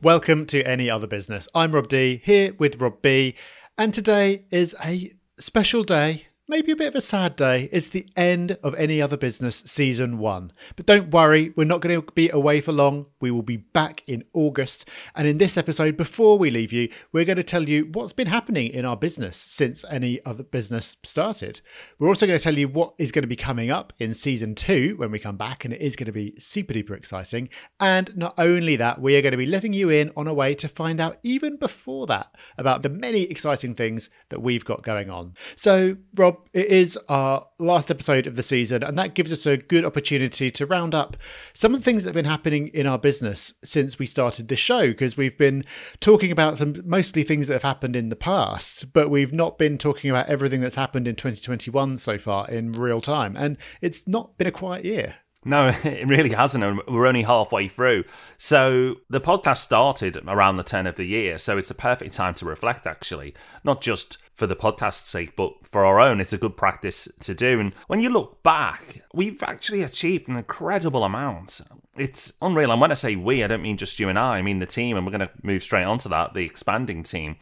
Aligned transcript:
Welcome 0.00 0.46
to 0.46 0.62
Any 0.62 0.88
Other 0.88 1.08
Business. 1.08 1.48
I'm 1.56 1.72
Rob 1.72 1.88
D, 1.88 2.20
here 2.22 2.54
with 2.56 2.80
Rob 2.80 3.02
B, 3.02 3.34
and 3.76 3.92
today 3.92 4.44
is 4.48 4.72
a 4.84 5.10
special 5.40 5.82
day 5.82 6.27
maybe 6.50 6.72
a 6.72 6.76
bit 6.76 6.88
of 6.88 6.94
a 6.94 7.00
sad 7.02 7.36
day. 7.36 7.68
It's 7.70 7.90
the 7.90 8.06
end 8.16 8.56
of 8.62 8.74
Any 8.76 9.02
Other 9.02 9.18
Business 9.18 9.62
Season 9.66 10.16
1. 10.16 10.50
But 10.76 10.86
don't 10.86 11.10
worry, 11.10 11.52
we're 11.54 11.64
not 11.64 11.82
going 11.82 12.00
to 12.00 12.12
be 12.12 12.30
away 12.30 12.62
for 12.62 12.72
long. 12.72 13.04
We 13.20 13.30
will 13.30 13.42
be 13.42 13.58
back 13.58 14.02
in 14.06 14.24
August. 14.32 14.88
And 15.14 15.28
in 15.28 15.36
this 15.36 15.58
episode, 15.58 15.98
before 15.98 16.38
we 16.38 16.50
leave 16.50 16.72
you, 16.72 16.88
we're 17.12 17.26
going 17.26 17.36
to 17.36 17.42
tell 17.42 17.68
you 17.68 17.90
what's 17.92 18.14
been 18.14 18.28
happening 18.28 18.72
in 18.72 18.86
our 18.86 18.96
business 18.96 19.36
since 19.36 19.84
Any 19.90 20.24
Other 20.24 20.42
Business 20.42 20.96
started. 21.04 21.60
We're 21.98 22.08
also 22.08 22.26
going 22.26 22.38
to 22.38 22.42
tell 22.42 22.56
you 22.56 22.68
what 22.68 22.94
is 22.96 23.12
going 23.12 23.24
to 23.24 23.28
be 23.28 23.36
coming 23.36 23.70
up 23.70 23.92
in 23.98 24.14
Season 24.14 24.54
2 24.54 24.94
when 24.96 25.10
we 25.10 25.18
come 25.18 25.36
back, 25.36 25.66
and 25.66 25.74
it 25.74 25.82
is 25.82 25.96
going 25.96 26.06
to 26.06 26.12
be 26.12 26.34
super 26.38 26.72
duper 26.72 26.96
exciting. 26.96 27.50
And 27.78 28.16
not 28.16 28.32
only 28.38 28.76
that, 28.76 29.02
we 29.02 29.16
are 29.16 29.22
going 29.22 29.32
to 29.32 29.36
be 29.36 29.44
letting 29.44 29.74
you 29.74 29.90
in 29.90 30.12
on 30.16 30.26
a 30.26 30.34
way 30.34 30.54
to 30.54 30.68
find 30.68 30.98
out 30.98 31.18
even 31.22 31.56
before 31.56 32.06
that 32.06 32.34
about 32.56 32.82
the 32.82 32.88
many 32.88 33.24
exciting 33.24 33.74
things 33.74 34.08
that 34.30 34.40
we've 34.40 34.64
got 34.64 34.82
going 34.82 35.10
on. 35.10 35.34
So, 35.54 35.96
Rob, 36.14 36.37
it 36.52 36.66
is 36.66 36.98
our 37.08 37.46
last 37.58 37.90
episode 37.90 38.26
of 38.26 38.36
the 38.36 38.42
season, 38.42 38.82
and 38.82 38.98
that 38.98 39.14
gives 39.14 39.32
us 39.32 39.46
a 39.46 39.56
good 39.56 39.84
opportunity 39.84 40.50
to 40.50 40.66
round 40.66 40.94
up 40.94 41.16
some 41.54 41.74
of 41.74 41.80
the 41.80 41.84
things 41.84 42.04
that 42.04 42.10
have 42.10 42.14
been 42.14 42.24
happening 42.24 42.68
in 42.68 42.86
our 42.86 42.98
business 42.98 43.52
since 43.62 43.98
we 43.98 44.06
started 44.06 44.48
this 44.48 44.58
show. 44.58 44.88
Because 44.88 45.16
we've 45.16 45.38
been 45.38 45.64
talking 46.00 46.30
about 46.30 46.58
some 46.58 46.74
mostly 46.84 47.22
things 47.22 47.48
that 47.48 47.54
have 47.54 47.62
happened 47.62 47.96
in 47.96 48.08
the 48.08 48.16
past, 48.16 48.92
but 48.92 49.10
we've 49.10 49.32
not 49.32 49.58
been 49.58 49.78
talking 49.78 50.10
about 50.10 50.28
everything 50.28 50.60
that's 50.60 50.74
happened 50.74 51.08
in 51.08 51.16
2021 51.16 51.96
so 51.98 52.18
far 52.18 52.48
in 52.48 52.72
real 52.72 53.00
time, 53.00 53.36
and 53.36 53.56
it's 53.80 54.06
not 54.06 54.36
been 54.38 54.46
a 54.46 54.52
quiet 54.52 54.84
year. 54.84 55.16
No, 55.44 55.68
it 55.84 56.06
really 56.06 56.30
hasn't. 56.30 56.64
And 56.64 56.80
we're 56.88 57.06
only 57.06 57.22
halfway 57.22 57.68
through. 57.68 58.04
So 58.36 58.96
the 59.08 59.20
podcast 59.20 59.58
started 59.58 60.18
around 60.26 60.56
the 60.56 60.62
turn 60.62 60.86
of 60.86 60.96
the 60.96 61.04
year. 61.04 61.38
So 61.38 61.58
it's 61.58 61.70
a 61.70 61.74
perfect 61.74 62.14
time 62.14 62.34
to 62.34 62.44
reflect, 62.44 62.86
actually, 62.86 63.34
not 63.64 63.80
just 63.80 64.18
for 64.38 64.46
the 64.46 64.54
podcast's 64.54 65.08
sake, 65.08 65.34
but 65.34 65.66
for 65.66 65.84
our 65.84 65.98
own. 65.98 66.20
It's 66.20 66.32
a 66.32 66.38
good 66.38 66.56
practice 66.56 67.08
to 67.20 67.34
do. 67.34 67.58
And 67.58 67.74
when 67.88 68.00
you 68.00 68.08
look 68.08 68.40
back, 68.44 69.02
we've 69.12 69.42
actually 69.42 69.82
achieved 69.82 70.28
an 70.28 70.36
incredible 70.36 71.02
amount. 71.02 71.60
It's 71.96 72.32
unreal. 72.40 72.70
And 72.70 72.80
when 72.80 72.92
I 72.92 72.94
say 72.94 73.16
we, 73.16 73.42
I 73.42 73.48
don't 73.48 73.62
mean 73.62 73.76
just 73.76 73.98
you 73.98 74.08
and 74.08 74.16
I, 74.16 74.38
I 74.38 74.42
mean 74.42 74.60
the 74.60 74.66
team. 74.66 74.96
And 74.96 75.04
we're 75.04 75.10
going 75.10 75.26
to 75.26 75.30
move 75.42 75.64
straight 75.64 75.82
on 75.82 75.98
to 75.98 76.08
that 76.10 76.34
the 76.34 76.44
expanding 76.44 77.02
team 77.02 77.34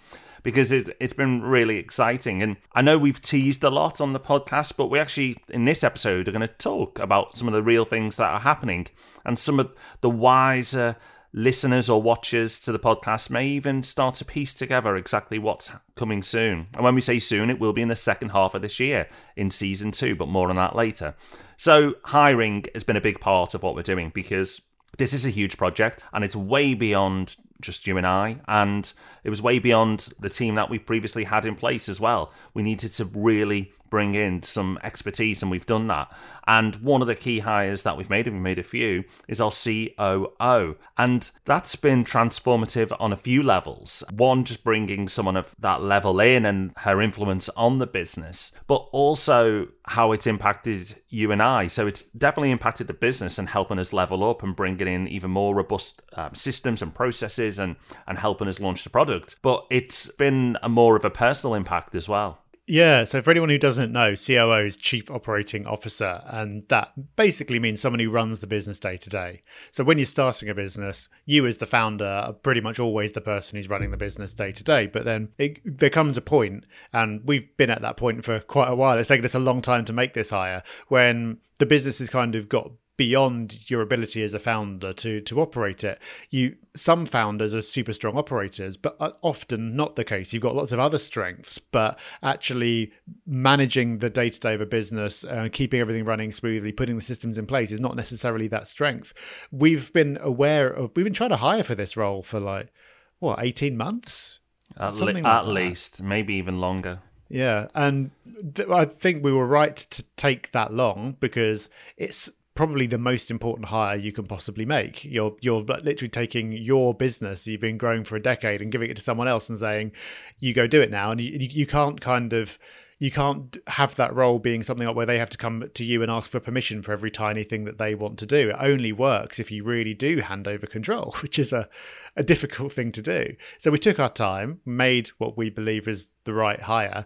because 0.43 0.73
it's 0.73 0.89
it's 1.01 1.13
been 1.13 1.43
really 1.43 1.77
exciting. 1.77 2.43
And 2.43 2.57
I 2.73 2.81
know 2.81 2.97
we've 2.97 3.21
teased 3.21 3.63
a 3.63 3.69
lot 3.69 4.01
on 4.01 4.15
the 4.15 4.21
podcast, 4.21 4.79
but 4.79 4.87
we 4.87 4.99
actually 4.99 5.37
in 5.51 5.67
this 5.67 5.85
episode 5.85 6.29
are 6.29 6.33
going 6.33 6.41
to 6.41 6.49
talk 6.49 6.99
about 6.99 7.37
some 7.37 7.47
of 7.47 7.53
the 7.53 7.63
real 7.63 7.85
things 7.85 8.17
that 8.17 8.31
are 8.31 8.41
happening 8.41 8.87
and 9.23 9.39
some 9.39 9.61
of 9.61 9.71
the 10.01 10.09
wiser 10.09 10.97
listeners 11.37 11.91
or 11.91 12.01
watchers 12.01 12.59
to 12.63 12.73
the 12.73 12.79
podcast 12.79 13.29
may 13.29 13.47
even 13.47 13.83
start 13.83 14.15
to 14.15 14.25
piece 14.25 14.55
together 14.55 14.97
exactly 14.97 15.39
what's 15.39 15.71
coming 15.95 16.23
soon. 16.23 16.67
And 16.73 16.83
when 16.83 16.95
we 16.95 17.03
say 17.03 17.19
soon, 17.19 17.51
it 17.51 17.61
will 17.61 17.75
be 17.75 17.83
in 17.83 17.89
the 17.89 17.95
second 17.95 18.31
half 18.31 18.55
of 18.55 18.63
this 18.63 18.81
year 18.81 19.07
in 19.37 19.51
season 19.51 19.91
two, 19.91 20.17
but 20.17 20.29
more 20.29 20.49
on 20.49 20.57
that 20.57 20.75
later. 20.75 21.15
So, 21.59 21.97
hiring 22.05 22.65
has 22.73 22.85
been 22.85 22.97
a 22.97 23.03
big 23.03 23.21
part 23.21 23.53
of 23.53 23.63
what 23.63 23.75
we're 23.75 23.83
doing 23.83 24.11
because 24.15 24.63
this 24.97 25.13
is 25.13 25.27
a 25.27 25.31
huge 25.31 25.59
project 25.59 26.05
and 26.15 26.25
it's 26.25 26.35
way 26.35 26.73
beyond 26.73 27.37
just 27.61 27.87
you 27.87 27.97
and 27.97 28.07
I. 28.07 28.39
And 28.49 28.93
it 29.25 29.31
was 29.31 29.43
way 29.43 29.59
beyond 29.59 30.09
the 30.21 30.31
team 30.31 30.55
that 30.57 30.71
we 30.71 30.79
previously 30.79 31.25
had 31.25 31.45
in 31.45 31.57
place 31.57 31.89
as 31.89 32.01
well. 32.01 32.33
We 32.55 32.63
needed 32.63 32.93
to 32.93 33.05
really 33.05 33.73
bring 33.89 34.15
in 34.15 34.43
some 34.43 34.79
expertise, 34.83 35.43
and 35.43 35.51
we've 35.51 35.67
done 35.67 35.87
that. 35.87 36.13
And 36.47 36.77
one 36.77 37.03
of 37.03 37.09
the 37.09 37.15
key 37.15 37.41
hires 37.41 37.83
that 37.83 37.97
we've 37.97 38.11
made, 38.11 38.27
and 38.27 38.37
we've 38.37 38.43
made 38.43 38.59
a 38.59 38.63
few, 38.63 39.05
is 39.29 39.41
our 39.41 39.51
COO. 39.51 40.77
And 40.97 41.31
that's 41.45 41.77
been 41.77 42.05
transformative 42.05 42.95
on 43.01 43.13
a 43.13 43.17
few 43.17 43.43
levels. 43.43 44.03
One, 44.13 44.45
just 44.45 44.65
bringing 44.65 45.09
someone 45.09 45.37
of 45.37 45.55
that 45.59 45.83
level 45.83 46.21
in 46.21 46.45
and 46.45 46.73
her 46.79 47.01
influence 47.01 47.49
on 47.51 47.79
the 47.79 47.87
business, 47.87 48.53
but 48.67 48.87
also 48.93 49.69
how 49.85 50.13
it's 50.13 50.27
impacted 50.27 50.97
you 51.09 51.33
and 51.33 51.43
I. 51.43 51.69
So 51.69 51.87
it's 51.87 52.05
definitely 52.05 52.51
impacted 52.51 52.87
the 52.87 52.95
business 52.95 53.39
and 53.39 53.49
helping 53.49 53.79
us 53.79 53.93
level 53.93 54.29
up 54.29 54.43
and 54.43 54.55
bringing 54.55 54.89
in 54.89 55.09
even 55.09 55.31
more 55.31 55.55
robust 55.55 56.03
um, 56.15 56.35
systems 56.35 56.83
and 56.83 56.95
processes 56.95 57.56
and, 57.59 57.77
and 58.07 58.19
helping 58.19 58.49
us 58.49 58.61
launch 58.61 58.85
the 58.85 58.91
product. 58.91 59.37
But 59.43 59.67
it's 59.71 60.09
been 60.13 60.57
a 60.63 60.69
more 60.69 60.97
of 60.97 61.05
a 61.05 61.11
personal 61.11 61.55
impact 61.55 61.95
as 61.95 62.09
well. 62.09 62.41
Yeah, 62.69 63.05
so 63.05 63.23
for 63.23 63.31
anyone 63.31 63.49
who 63.49 63.59
doesn't 63.59 63.93
know, 63.93 64.17
COO 64.17 64.67
is 64.67 64.77
Chief 64.77 65.09
Operating 65.09 65.67
Officer, 65.67 66.21
and 66.27 66.67
that 66.67 66.93
basically 67.15 67.61
means 67.61 67.81
someone 67.81 68.01
who 68.01 68.11
runs 68.11 68.41
the 68.41 68.49
business 68.49 68.81
day 68.81 68.97
to 68.97 69.09
day. 69.09 69.43
So 69.71 69.85
when 69.85 69.99
you're 69.99 70.07
starting 70.07 70.49
a 70.49 70.55
business, 70.55 71.09
you 71.27 71.47
as 71.47 71.59
the 71.59 71.67
founder 71.67 72.05
are 72.05 72.33
pretty 72.33 72.61
much 72.61 72.81
always 72.81 73.13
the 73.13 73.21
person 73.21 73.57
who's 73.57 73.71
running 73.71 73.93
the 73.93 73.97
business 73.97 74.35
day 74.35 74.51
to 74.51 74.65
day. 74.65 74.87
But 74.89 75.05
then 75.05 75.29
it, 75.39 75.61
there 75.65 75.91
comes 75.91 76.17
a 76.17 76.21
point, 76.21 76.65
and 76.93 77.21
we've 77.25 77.57
been 77.57 77.71
at 77.71 77.83
that 77.83 77.97
point 77.97 78.25
for 78.25 78.41
quite 78.41 78.69
a 78.69 78.75
while. 78.75 78.99
It's 78.99 79.09
taken 79.09 79.25
us 79.25 79.35
a 79.35 79.39
long 79.39 79.63
time 79.63 79.85
to 79.85 79.93
make 79.93 80.15
this 80.15 80.31
hire 80.31 80.65
when 80.89 81.39
the 81.59 81.67
business 81.67 82.01
has 82.01 82.11
kind 82.11 82.35
of 82.35 82.49
got 82.49 82.73
beyond 82.97 83.71
your 83.71 83.83
ability 83.83 84.23
as 84.23 84.35
a 84.35 84.39
founder 84.39 84.93
to 84.93 85.21
to 85.21 85.41
operate 85.41 85.85
it. 85.85 86.01
You 86.31 86.57
some 86.75 87.07
founders 87.07 87.55
are 87.55 87.63
super 87.63 87.93
strong 87.93 88.17
operators, 88.17 88.77
but 88.77 88.97
often 89.23 89.77
not 89.77 89.97
the 89.97 90.05
case. 90.05 90.33
You've 90.33 90.43
got 90.43 90.55
lots 90.55 90.73
of 90.73 90.79
other 90.79 90.99
strengths, 90.99 91.59
but 91.59 91.99
actually 92.23 92.93
managing 93.27 93.99
the 93.99 94.11
day 94.11 94.31
to 94.31 94.41
day 94.41 94.55
of 94.55 94.61
a 94.61 94.67
business 94.67 95.25
and 95.25 95.41
uh, 95.41 95.49
keeping 95.51 95.81
everything 95.81 96.05
running 96.05 96.33
smoothly, 96.33 96.73
putting 96.73 96.97
the 96.97 97.03
systems 97.03 97.39
in 97.39 97.47
place 97.47 97.71
is 97.71 97.81
not 97.81 97.97
necessarily 97.97 98.49
that 98.49 98.67
strength. 98.67 99.15
We've 99.51 99.93
been 99.93 100.19
aware 100.21 100.69
of. 100.69 100.91
We've 100.95 101.05
been 101.05 101.13
trying 101.13 101.31
to 101.31 101.37
hire 101.37 101.63
for 101.63 101.75
this 101.75 101.97
role 101.97 102.23
for 102.23 102.41
like 102.41 102.73
what 103.19 103.39
eighteen 103.43 103.77
months. 103.77 104.41
At, 104.77 104.95
le- 104.95 105.13
like 105.13 105.25
at 105.25 105.47
least, 105.47 106.03
maybe 106.03 106.35
even 106.35 106.61
longer. 106.61 107.01
Yeah, 107.29 107.69
and 107.75 108.13
th- 108.55 108.69
I 108.69 108.85
think 108.85 109.25
we 109.25 109.33
were 109.33 109.47
right 109.47 109.77
to 109.77 110.05
take 110.17 110.53
that 110.53 110.73
long 110.73 111.17
because 111.19 111.69
it's 111.97 112.31
probably 112.57 112.87
the 112.87 112.99
most 112.99 113.31
important 113.31 113.69
hire 113.69 113.97
you 113.97 114.11
can 114.11 114.27
possibly 114.27 114.65
make. 114.65 115.05
You're 115.05 115.37
you're 115.41 115.63
literally 115.63 116.09
taking 116.09 116.53
your 116.53 116.95
business 116.95 117.47
you've 117.47 117.61
been 117.61 117.79
growing 117.79 118.03
for 118.03 118.17
a 118.17 118.23
decade 118.23 118.61
and 118.61 118.73
giving 118.73 118.91
it 118.91 118.97
to 118.97 119.03
someone 119.03 119.29
else 119.29 119.49
and 119.49 119.59
saying, 119.59 119.93
"You 120.41 120.53
go 120.53 120.67
do 120.67 120.81
it 120.81 120.91
now." 120.91 121.13
And 121.13 121.21
you 121.21 121.39
you 121.39 121.67
can't 121.67 122.01
kind 122.01 122.33
of 122.33 122.59
you 122.99 123.11
can't 123.11 123.59
have 123.67 123.95
that 123.97 124.15
role 124.15 124.39
being 124.39 124.63
something 124.63 124.87
where 124.95 125.05
they 125.05 125.19
have 125.19 125.29
to 125.31 125.39
come 125.39 125.71
to 125.75 125.85
you 125.85 126.03
and 126.03 126.11
ask 126.11 126.31
for 126.31 126.41
permission 126.41 126.81
for 126.83 126.93
every 126.93 127.11
tiny 127.11 127.45
thing 127.45 127.65
that 127.65 127.77
they 127.77 127.95
want 127.95 128.19
to 128.19 128.27
do. 128.27 128.49
It 128.51 128.57
only 128.59 128.91
works 128.91 129.39
if 129.39 129.51
you 129.51 129.65
really 129.65 129.93
do 129.93 130.21
hand 130.21 130.49
over 130.49 130.67
control, 130.67 131.15
which 131.21 131.39
is 131.39 131.53
a, 131.53 131.69
a 132.17 132.23
difficult 132.23 132.73
thing 132.73 132.93
to 132.93 133.03
do. 133.03 133.37
So 133.59 133.71
we 133.71 133.79
took 133.79 134.01
our 134.01 134.09
time, 134.09 134.61
made 134.65 135.09
what 135.19 135.37
we 135.37 135.51
believe 135.51 135.87
is 135.87 136.09
the 136.25 136.33
right 136.33 136.63
hire, 136.63 137.05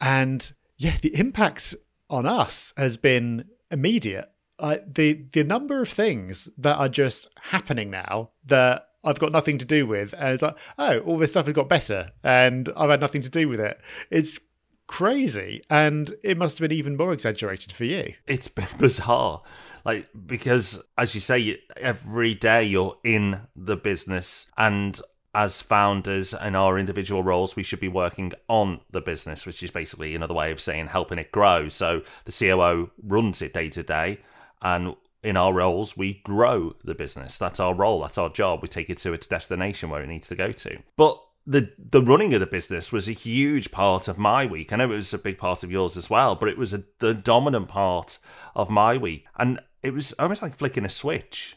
and 0.00 0.50
yeah, 0.78 0.96
the 1.02 1.14
impact 1.14 1.74
on 2.08 2.24
us 2.24 2.72
has 2.76 2.96
been 2.96 3.44
immediate 3.70 4.30
the 4.58 5.24
the 5.32 5.44
number 5.44 5.80
of 5.80 5.88
things 5.88 6.48
that 6.58 6.76
are 6.76 6.88
just 6.88 7.28
happening 7.40 7.90
now 7.90 8.30
that 8.46 8.88
I've 9.04 9.18
got 9.18 9.32
nothing 9.32 9.58
to 9.58 9.64
do 9.64 9.86
with, 9.86 10.12
and 10.12 10.34
it's 10.34 10.42
like, 10.42 10.56
oh, 10.78 10.98
all 11.00 11.18
this 11.18 11.30
stuff 11.30 11.46
has 11.46 11.54
got 11.54 11.68
better, 11.68 12.10
and 12.24 12.68
I've 12.76 12.90
had 12.90 13.00
nothing 13.00 13.22
to 13.22 13.28
do 13.28 13.48
with 13.48 13.60
it. 13.60 13.80
It's 14.10 14.38
crazy, 14.86 15.62
and 15.70 16.12
it 16.24 16.36
must 16.36 16.58
have 16.58 16.68
been 16.68 16.76
even 16.76 16.96
more 16.96 17.12
exaggerated 17.12 17.72
for 17.72 17.84
you. 17.84 18.14
It's 18.26 18.48
been 18.48 18.66
bizarre, 18.78 19.42
like 19.84 20.08
because 20.26 20.82
as 20.96 21.14
you 21.14 21.20
say, 21.20 21.60
every 21.76 22.34
day 22.34 22.64
you're 22.64 22.98
in 23.04 23.42
the 23.54 23.76
business, 23.76 24.50
and 24.56 25.00
as 25.34 25.62
founders 25.62 26.34
in 26.34 26.56
our 26.56 26.78
individual 26.78 27.22
roles, 27.22 27.54
we 27.54 27.62
should 27.62 27.78
be 27.78 27.86
working 27.86 28.32
on 28.48 28.80
the 28.90 29.00
business, 29.00 29.46
which 29.46 29.62
is 29.62 29.70
basically 29.70 30.16
another 30.16 30.34
way 30.34 30.50
of 30.50 30.60
saying 30.60 30.88
helping 30.88 31.18
it 31.18 31.30
grow. 31.30 31.68
So 31.68 32.02
the 32.24 32.32
COO 32.32 32.90
runs 33.00 33.40
it 33.40 33.54
day 33.54 33.68
to 33.70 33.82
day 33.84 34.18
and 34.62 34.94
in 35.22 35.36
our 35.36 35.52
roles, 35.52 35.96
we 35.96 36.20
grow 36.24 36.74
the 36.84 36.94
business. 36.94 37.38
That's 37.38 37.60
our 37.60 37.74
role. 37.74 38.00
That's 38.00 38.18
our 38.18 38.28
job. 38.28 38.60
We 38.62 38.68
take 38.68 38.88
it 38.88 38.98
to 38.98 39.12
its 39.12 39.26
destination 39.26 39.90
where 39.90 40.02
it 40.02 40.08
needs 40.08 40.28
to 40.28 40.36
go 40.36 40.52
to. 40.52 40.78
But 40.96 41.20
the 41.46 41.72
the 41.78 42.02
running 42.02 42.34
of 42.34 42.40
the 42.40 42.46
business 42.46 42.92
was 42.92 43.08
a 43.08 43.12
huge 43.12 43.70
part 43.70 44.06
of 44.06 44.18
my 44.18 44.46
week. 44.46 44.72
I 44.72 44.76
know 44.76 44.84
it 44.84 44.96
was 44.96 45.14
a 45.14 45.18
big 45.18 45.38
part 45.38 45.62
of 45.62 45.72
yours 45.72 45.96
as 45.96 46.10
well, 46.10 46.34
but 46.34 46.48
it 46.48 46.58
was 46.58 46.74
a, 46.74 46.84
the 46.98 47.14
dominant 47.14 47.68
part 47.68 48.18
of 48.54 48.70
my 48.70 48.96
week, 48.96 49.26
and 49.36 49.60
it 49.82 49.94
was 49.94 50.12
almost 50.14 50.42
like 50.42 50.54
flicking 50.54 50.84
a 50.84 50.90
switch 50.90 51.56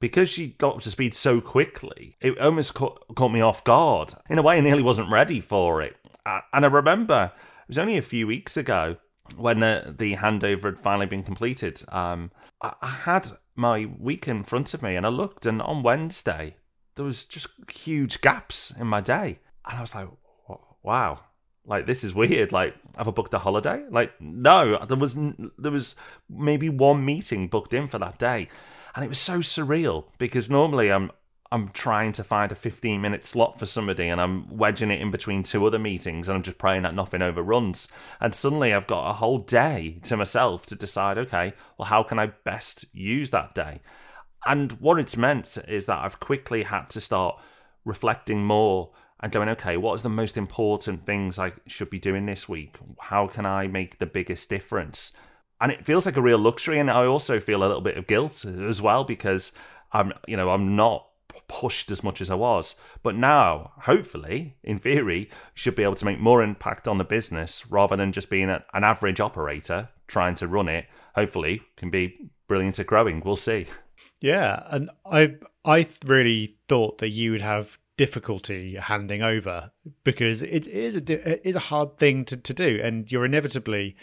because 0.00 0.30
she 0.30 0.48
got 0.48 0.76
up 0.76 0.80
to 0.82 0.90
speed 0.90 1.12
so 1.12 1.40
quickly. 1.40 2.16
It 2.22 2.38
almost 2.38 2.72
caught, 2.72 3.14
caught 3.14 3.30
me 3.30 3.42
off 3.42 3.62
guard 3.62 4.14
in 4.30 4.38
a 4.38 4.42
way. 4.42 4.56
I 4.56 4.60
nearly 4.60 4.82
wasn't 4.82 5.12
ready 5.12 5.40
for 5.40 5.82
it, 5.82 5.96
and 6.24 6.64
I 6.64 6.68
remember 6.68 7.32
it 7.34 7.68
was 7.68 7.78
only 7.78 7.98
a 7.98 8.02
few 8.02 8.26
weeks 8.26 8.56
ago 8.56 8.96
when 9.36 9.60
the, 9.60 9.94
the 9.96 10.16
handover 10.16 10.64
had 10.64 10.80
finally 10.80 11.06
been 11.06 11.22
completed, 11.22 11.82
um, 11.88 12.30
I, 12.62 12.74
I 12.82 12.88
had 12.88 13.30
my 13.54 13.86
week 13.98 14.28
in 14.28 14.42
front 14.42 14.74
of 14.74 14.82
me 14.82 14.96
and 14.96 15.06
I 15.06 15.10
looked, 15.10 15.46
and 15.46 15.60
on 15.62 15.82
Wednesday, 15.82 16.56
there 16.94 17.04
was 17.04 17.24
just 17.24 17.48
huge 17.72 18.20
gaps 18.20 18.72
in 18.78 18.86
my 18.86 19.00
day. 19.00 19.38
And 19.66 19.78
I 19.78 19.80
was 19.80 19.94
like, 19.94 20.08
wow, 20.82 21.20
like 21.64 21.86
this 21.86 22.04
is 22.04 22.14
weird. 22.14 22.52
Like, 22.52 22.74
have 22.96 23.08
I 23.08 23.10
booked 23.10 23.34
a 23.34 23.38
holiday? 23.38 23.84
Like, 23.90 24.12
no, 24.20 24.84
there 24.84 24.96
was 24.96 25.14
there 25.58 25.72
was 25.72 25.94
maybe 26.28 26.68
one 26.68 27.04
meeting 27.04 27.48
booked 27.48 27.74
in 27.74 27.88
for 27.88 27.98
that 27.98 28.18
day, 28.18 28.48
and 28.94 29.04
it 29.04 29.08
was 29.08 29.18
so 29.18 29.38
surreal 29.38 30.06
because 30.18 30.50
normally 30.50 30.90
I'm 30.90 31.10
I'm 31.52 31.70
trying 31.70 32.12
to 32.12 32.22
find 32.22 32.52
a 32.52 32.54
15 32.54 33.00
minute 33.00 33.24
slot 33.24 33.58
for 33.58 33.66
somebody 33.66 34.08
and 34.08 34.20
I'm 34.20 34.56
wedging 34.56 34.90
it 34.90 35.00
in 35.00 35.10
between 35.10 35.42
two 35.42 35.66
other 35.66 35.80
meetings 35.80 36.28
and 36.28 36.36
I'm 36.36 36.44
just 36.44 36.58
praying 36.58 36.82
that 36.82 36.94
nothing 36.94 37.22
overruns. 37.22 37.88
And 38.20 38.34
suddenly 38.34 38.72
I've 38.72 38.86
got 38.86 39.10
a 39.10 39.14
whole 39.14 39.38
day 39.38 39.98
to 40.04 40.16
myself 40.16 40.64
to 40.66 40.76
decide, 40.76 41.18
okay, 41.18 41.54
well, 41.76 41.86
how 41.86 42.04
can 42.04 42.20
I 42.20 42.26
best 42.26 42.84
use 42.92 43.30
that 43.30 43.54
day? 43.54 43.80
And 44.46 44.72
what 44.72 44.98
it's 45.00 45.16
meant 45.16 45.58
is 45.66 45.86
that 45.86 45.98
I've 45.98 46.20
quickly 46.20 46.62
had 46.62 46.88
to 46.90 47.00
start 47.00 47.40
reflecting 47.84 48.44
more 48.44 48.90
and 49.20 49.32
going, 49.32 49.48
okay, 49.50 49.76
what 49.76 49.94
is 49.94 50.02
the 50.02 50.08
most 50.08 50.36
important 50.36 51.04
things 51.04 51.38
I 51.38 51.52
should 51.66 51.90
be 51.90 51.98
doing 51.98 52.26
this 52.26 52.48
week? 52.48 52.76
How 53.00 53.26
can 53.26 53.44
I 53.44 53.66
make 53.66 53.98
the 53.98 54.06
biggest 54.06 54.48
difference? 54.48 55.12
And 55.60 55.70
it 55.70 55.84
feels 55.84 56.06
like 56.06 56.16
a 56.16 56.22
real 56.22 56.38
luxury. 56.38 56.78
And 56.78 56.90
I 56.90 57.04
also 57.04 57.38
feel 57.38 57.58
a 57.58 57.66
little 57.66 57.82
bit 57.82 57.98
of 57.98 58.06
guilt 58.06 58.44
as 58.44 58.80
well 58.80 59.04
because 59.04 59.52
I'm, 59.92 60.12
you 60.26 60.36
know, 60.36 60.50
I'm 60.50 60.74
not 60.74 61.09
pushed 61.50 61.90
as 61.90 62.04
much 62.04 62.20
as 62.20 62.30
I 62.30 62.36
was. 62.36 62.76
But 63.02 63.16
now, 63.16 63.72
hopefully, 63.80 64.56
in 64.62 64.78
theory, 64.78 65.28
should 65.52 65.74
be 65.74 65.82
able 65.82 65.96
to 65.96 66.04
make 66.04 66.20
more 66.20 66.44
impact 66.44 66.86
on 66.86 66.96
the 66.96 67.04
business 67.04 67.66
rather 67.68 67.96
than 67.96 68.12
just 68.12 68.30
being 68.30 68.48
an 68.48 68.62
average 68.72 69.20
operator 69.20 69.88
trying 70.06 70.36
to 70.36 70.46
run 70.46 70.68
it. 70.68 70.86
Hopefully, 71.16 71.62
can 71.76 71.90
be 71.90 72.30
brilliant 72.46 72.78
at 72.78 72.86
growing. 72.86 73.20
We'll 73.24 73.34
see. 73.34 73.66
Yeah, 74.20 74.62
and 74.70 74.90
I 75.04 75.34
I 75.64 75.88
really 76.04 76.56
thought 76.68 76.98
that 76.98 77.08
you 77.08 77.32
would 77.32 77.42
have 77.42 77.78
difficulty 77.96 78.76
handing 78.76 79.20
over 79.20 79.72
because 80.04 80.40
it 80.40 80.68
is 80.68 80.94
a 80.94 81.32
it 81.32 81.42
is 81.44 81.56
a 81.56 81.60
hard 81.60 81.98
thing 81.98 82.24
to, 82.26 82.36
to 82.36 82.54
do, 82.54 82.80
and 82.80 83.10
you're 83.10 83.24
inevitably 83.24 83.96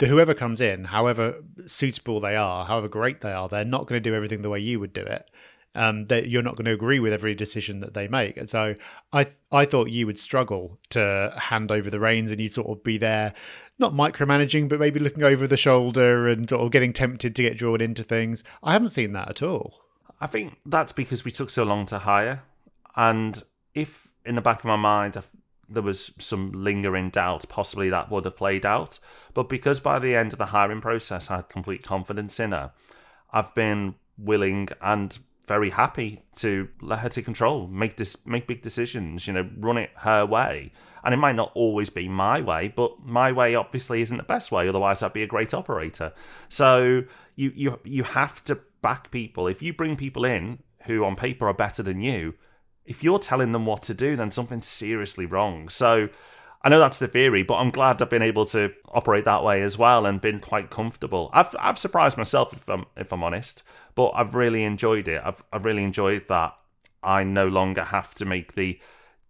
whoever 0.00 0.34
comes 0.34 0.60
in, 0.60 0.84
however 0.86 1.36
suitable 1.66 2.20
they 2.20 2.34
are, 2.34 2.66
however 2.66 2.88
great 2.88 3.20
they 3.20 3.32
are, 3.32 3.48
they're 3.48 3.64
not 3.64 3.86
going 3.86 4.02
to 4.02 4.10
do 4.10 4.14
everything 4.14 4.42
the 4.42 4.50
way 4.50 4.58
you 4.58 4.80
would 4.80 4.92
do 4.92 5.00
it 5.00 5.30
um, 5.74 6.06
that 6.06 6.28
you're 6.28 6.42
not 6.42 6.56
going 6.56 6.66
to 6.66 6.72
agree 6.72 7.00
with 7.00 7.12
every 7.12 7.34
decision 7.34 7.80
that 7.80 7.94
they 7.94 8.08
make. 8.08 8.36
And 8.36 8.48
so 8.48 8.74
I 9.12 9.26
I 9.50 9.64
thought 9.64 9.90
you 9.90 10.06
would 10.06 10.18
struggle 10.18 10.78
to 10.90 11.34
hand 11.36 11.70
over 11.70 11.90
the 11.90 12.00
reins 12.00 12.30
and 12.30 12.40
you'd 12.40 12.52
sort 12.52 12.68
of 12.68 12.84
be 12.84 12.98
there, 12.98 13.34
not 13.78 13.92
micromanaging, 13.92 14.68
but 14.68 14.80
maybe 14.80 15.00
looking 15.00 15.24
over 15.24 15.46
the 15.46 15.56
shoulder 15.56 16.28
and 16.28 16.50
of 16.52 16.70
getting 16.70 16.92
tempted 16.92 17.34
to 17.36 17.42
get 17.42 17.56
drawn 17.56 17.80
into 17.80 18.02
things. 18.02 18.44
I 18.62 18.72
haven't 18.72 18.88
seen 18.88 19.12
that 19.12 19.28
at 19.28 19.42
all. 19.42 19.80
I 20.20 20.26
think 20.26 20.58
that's 20.64 20.92
because 20.92 21.24
we 21.24 21.30
took 21.30 21.50
so 21.50 21.64
long 21.64 21.86
to 21.86 21.98
hire. 22.00 22.42
And 22.96 23.42
if 23.74 24.08
in 24.24 24.36
the 24.36 24.40
back 24.40 24.60
of 24.60 24.64
my 24.66 24.76
mind 24.76 25.16
there 25.68 25.82
was 25.82 26.12
some 26.18 26.52
lingering 26.52 27.10
doubt, 27.10 27.46
possibly 27.48 27.90
that 27.90 28.10
would 28.10 28.24
have 28.24 28.36
played 28.36 28.64
out. 28.64 28.98
But 29.32 29.48
because 29.48 29.80
by 29.80 29.98
the 29.98 30.14
end 30.14 30.32
of 30.32 30.38
the 30.38 30.46
hiring 30.46 30.80
process 30.80 31.30
I 31.30 31.36
had 31.36 31.48
complete 31.48 31.82
confidence 31.82 32.38
in 32.38 32.52
her, 32.52 32.72
I've 33.32 33.54
been 33.54 33.96
willing 34.16 34.68
and 34.80 35.18
very 35.46 35.70
happy 35.70 36.22
to 36.36 36.68
let 36.80 37.00
her 37.00 37.08
take 37.08 37.24
control, 37.24 37.66
make 37.66 37.96
this, 37.96 38.16
make 38.26 38.46
big 38.46 38.62
decisions, 38.62 39.26
you 39.26 39.32
know, 39.32 39.48
run 39.58 39.76
it 39.76 39.90
her 39.96 40.24
way. 40.24 40.72
And 41.02 41.12
it 41.12 41.18
might 41.18 41.36
not 41.36 41.52
always 41.54 41.90
be 41.90 42.08
my 42.08 42.40
way, 42.40 42.68
but 42.68 43.04
my 43.04 43.30
way 43.30 43.54
obviously 43.54 44.00
isn't 44.00 44.16
the 44.16 44.22
best 44.22 44.50
way. 44.50 44.68
Otherwise, 44.68 45.02
I'd 45.02 45.12
be 45.12 45.22
a 45.22 45.26
great 45.26 45.52
operator. 45.52 46.12
So 46.48 47.04
you 47.36 47.52
you 47.54 47.78
you 47.84 48.04
have 48.04 48.42
to 48.44 48.60
back 48.80 49.10
people. 49.10 49.46
If 49.46 49.60
you 49.60 49.74
bring 49.74 49.96
people 49.96 50.24
in 50.24 50.60
who 50.84 51.04
on 51.04 51.14
paper 51.14 51.46
are 51.46 51.54
better 51.54 51.82
than 51.82 52.00
you, 52.00 52.34
if 52.86 53.04
you're 53.04 53.18
telling 53.18 53.52
them 53.52 53.66
what 53.66 53.82
to 53.82 53.94
do, 53.94 54.16
then 54.16 54.30
something's 54.30 54.66
seriously 54.66 55.26
wrong. 55.26 55.68
So 55.68 56.08
I 56.64 56.70
know 56.70 56.78
that's 56.78 56.98
the 56.98 57.06
theory, 57.06 57.42
but 57.42 57.56
I'm 57.56 57.70
glad 57.70 58.00
I've 58.00 58.08
been 58.08 58.22
able 58.22 58.46
to 58.46 58.72
operate 58.88 59.26
that 59.26 59.44
way 59.44 59.60
as 59.60 59.76
well 59.76 60.06
and 60.06 60.18
been 60.18 60.40
quite 60.40 60.70
comfortable. 60.70 61.28
I've 61.34 61.54
I've 61.60 61.78
surprised 61.78 62.16
myself 62.16 62.54
if 62.54 62.66
I'm 62.70 62.86
if 62.96 63.12
I'm 63.12 63.22
honest, 63.22 63.62
but 63.94 64.12
I've 64.14 64.34
really 64.34 64.64
enjoyed 64.64 65.06
it. 65.06 65.20
I've 65.22 65.44
I've 65.52 65.66
really 65.66 65.84
enjoyed 65.84 66.26
that 66.28 66.56
I 67.02 67.22
no 67.22 67.48
longer 67.48 67.84
have 67.84 68.14
to 68.14 68.24
make 68.24 68.54
the 68.54 68.80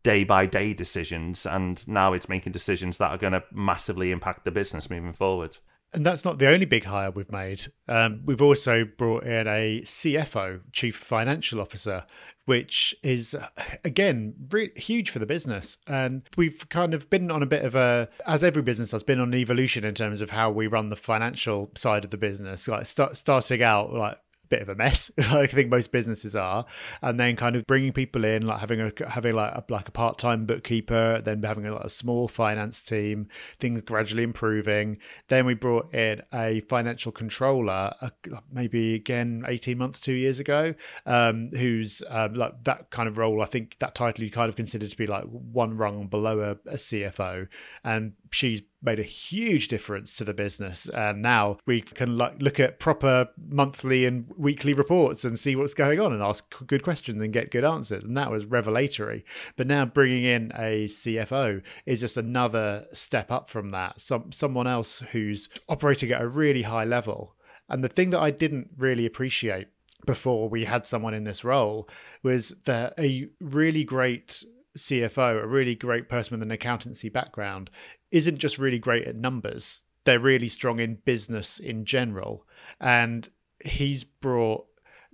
day 0.05 0.23
by 0.23 0.47
day 0.47 0.73
decisions 0.75 1.45
and 1.45 1.87
now 1.89 2.13
it's 2.13 2.29
making 2.29 2.53
decisions 2.53 2.99
that 2.99 3.11
are 3.11 3.19
going 3.19 3.33
to 3.33 3.43
massively 3.51 4.13
impact 4.13 4.45
the 4.45 4.53
business 4.53 4.89
moving 4.89 5.15
forward. 5.15 5.57
And 5.95 6.05
that's 6.05 6.25
not 6.25 6.39
the 6.39 6.49
only 6.49 6.67
big 6.67 6.85
hire 6.85 7.13
we've 7.13 7.31
made. 7.31 7.67
Um, 7.89 8.23
we've 8.25 8.43
also 8.43 8.85
brought 8.85 9.23
in 9.23 9.47
a 9.47 9.81
CFO, 9.83 10.61
Chief 10.73 10.97
Financial 10.97 11.61
Officer, 11.61 12.05
which 12.47 12.97
is, 13.05 13.37
again, 13.85 14.35
really 14.51 14.73
huge 14.75 15.11
for 15.11 15.21
the 15.21 15.27
business. 15.27 15.79
And 15.87 16.23
we've 16.37 16.69
kind 16.69 16.95
of 16.95 17.09
been 17.11 17.31
on 17.31 17.45
a 17.45 17.47
bit 17.47 17.65
of 17.65 17.77
a, 17.77 18.09
as 18.27 18.43
every 18.43 18.63
business 18.63 18.91
has 18.91 19.05
been 19.05 19.21
on 19.21 19.29
an 19.29 19.39
evolution 19.39 19.85
in 19.85 19.95
terms 19.95 20.21
of 20.21 20.31
how 20.31 20.51
we 20.51 20.67
run 20.67 20.91
the 20.91 20.97
financial 20.97 21.71
side 21.77 22.05
of 22.05 22.11
the 22.11 22.19
business. 22.19 22.67
Like 22.67 22.87
start, 22.87 23.17
starting 23.17 23.63
out, 23.63 23.93
like 23.93 24.19
bit 24.49 24.63
of 24.63 24.69
a 24.69 24.75
mess. 24.75 25.11
I 25.19 25.47
think 25.47 25.71
most 25.71 25.93
businesses 25.93 26.37
are, 26.37 26.65
and 27.03 27.19
then 27.19 27.37
kind 27.37 27.57
of 27.57 27.67
bringing 27.67 27.93
people 27.93 28.25
in, 28.25 28.47
like 28.47 28.61
having 28.61 28.81
a 28.81 28.93
having 29.09 29.35
like 29.35 29.55
a, 29.55 29.65
like 29.69 29.89
a 29.89 29.93
part 29.93 30.19
time 30.19 30.47
bookkeeper, 30.47 31.21
then 31.23 31.43
having 31.43 31.67
a, 31.67 31.75
like 31.75 31.85
a 31.85 31.91
small 31.91 32.29
finance 32.29 32.83
team, 32.83 33.29
things 33.59 33.83
gradually 33.83 34.23
improving. 34.23 34.99
Then 35.29 35.47
we 35.47 35.55
brought 35.55 35.95
in 35.95 36.23
a 36.33 36.61
financial 36.61 37.13
controller, 37.13 37.93
uh, 38.01 38.11
maybe 38.53 38.95
again 38.95 39.45
eighteen 39.47 39.79
months, 39.79 40.01
two 40.01 40.13
years 40.13 40.39
ago, 40.39 40.75
um, 41.07 41.51
who's 41.51 42.03
um, 42.09 42.35
like 42.35 42.63
that 42.65 42.91
kind 42.91 43.09
of 43.09 43.19
role. 43.19 43.43
I 43.43 43.47
think 43.47 43.79
that 43.79 43.95
title 43.95 44.25
you 44.25 44.31
kind 44.31 44.49
of 44.49 44.57
consider 44.57 44.87
to 44.87 44.97
be 44.97 45.07
like 45.07 45.25
one 45.25 45.77
rung 45.77 46.07
below 46.07 46.41
a, 46.41 46.51
a 46.71 46.77
CFO, 46.77 47.49
and 47.85 48.13
she's 48.31 48.63
made 48.85 48.99
a 48.99 49.05
huge 49.05 49.69
difference 49.69 50.17
to 50.17 50.25
the 50.25 50.35
business. 50.35 50.89
And 50.89 51.23
now 51.23 51.59
we 51.67 51.81
can 51.81 52.17
look 52.17 52.61
at 52.61 52.79
proper 52.79 53.29
monthly 53.49 54.05
and 54.07 54.31
weekly 54.37 54.73
reports 54.73 55.25
and 55.25 55.39
see 55.39 55.57
what's 55.57 55.75
going 55.75 56.01
on 56.01 56.13
and 56.13 56.23
ask 56.23 56.45
good 56.67 56.83
questions 56.83 57.23
and 57.23 57.33
get 57.33 57.51
good 57.51 57.65
answers. 57.65 58.05
And 58.05 58.17
that 58.17 58.31
was 58.31 58.45
revelatory. 58.47 59.25
But 59.57 59.67
now 59.67 59.85
bringing 59.85 60.25
in 60.25 60.53
a 60.55 60.87
CFO 60.87 61.63
is 61.87 62.01
just 62.01 62.17
another 62.17 62.87
step 62.93 63.31
up 63.31 63.49
from 63.49 63.71
that. 63.71 64.01
Some 64.01 64.33
someone 64.33 64.67
else 64.67 65.01
who's 65.13 65.49
operating 65.69 66.11
at 66.13 66.23
a 66.23 66.29
really 66.29 66.63
high 66.63 66.85
level. 66.85 67.35
And 67.69 67.83
the 67.83 67.89
thing 67.89 68.11
that 68.11 68.21
I 68.21 68.31
didn't 68.31 68.71
really 68.77 69.07
appreciate 69.07 69.69
before 70.05 70.49
we 70.49 70.67
had 70.67 70.85
someone 70.85 71.15
in 71.15 71.25
this 71.25 71.45
role 71.45 71.89
was 72.23 72.51
that 72.67 72.93
a 72.99 73.29
really 73.41 73.85
great 73.85 74.45
CFO, 74.77 75.43
a 75.43 75.47
really 75.47 75.75
great 75.75 76.09
person 76.09 76.33
with 76.33 76.43
an 76.43 76.51
accountancy 76.51 77.09
background, 77.09 77.71
isn't 78.11 78.39
just 78.39 78.59
really 78.59 78.79
great 78.79 79.07
at 79.07 79.17
numbers. 79.17 79.83
They're 80.05 80.19
really 80.19 80.49
strong 80.49 80.81
in 80.81 80.97
business 81.05 81.59
in 81.59 81.85
general. 81.85 82.47
And 82.81 83.29
he's 83.65 84.05
brought 84.05 84.67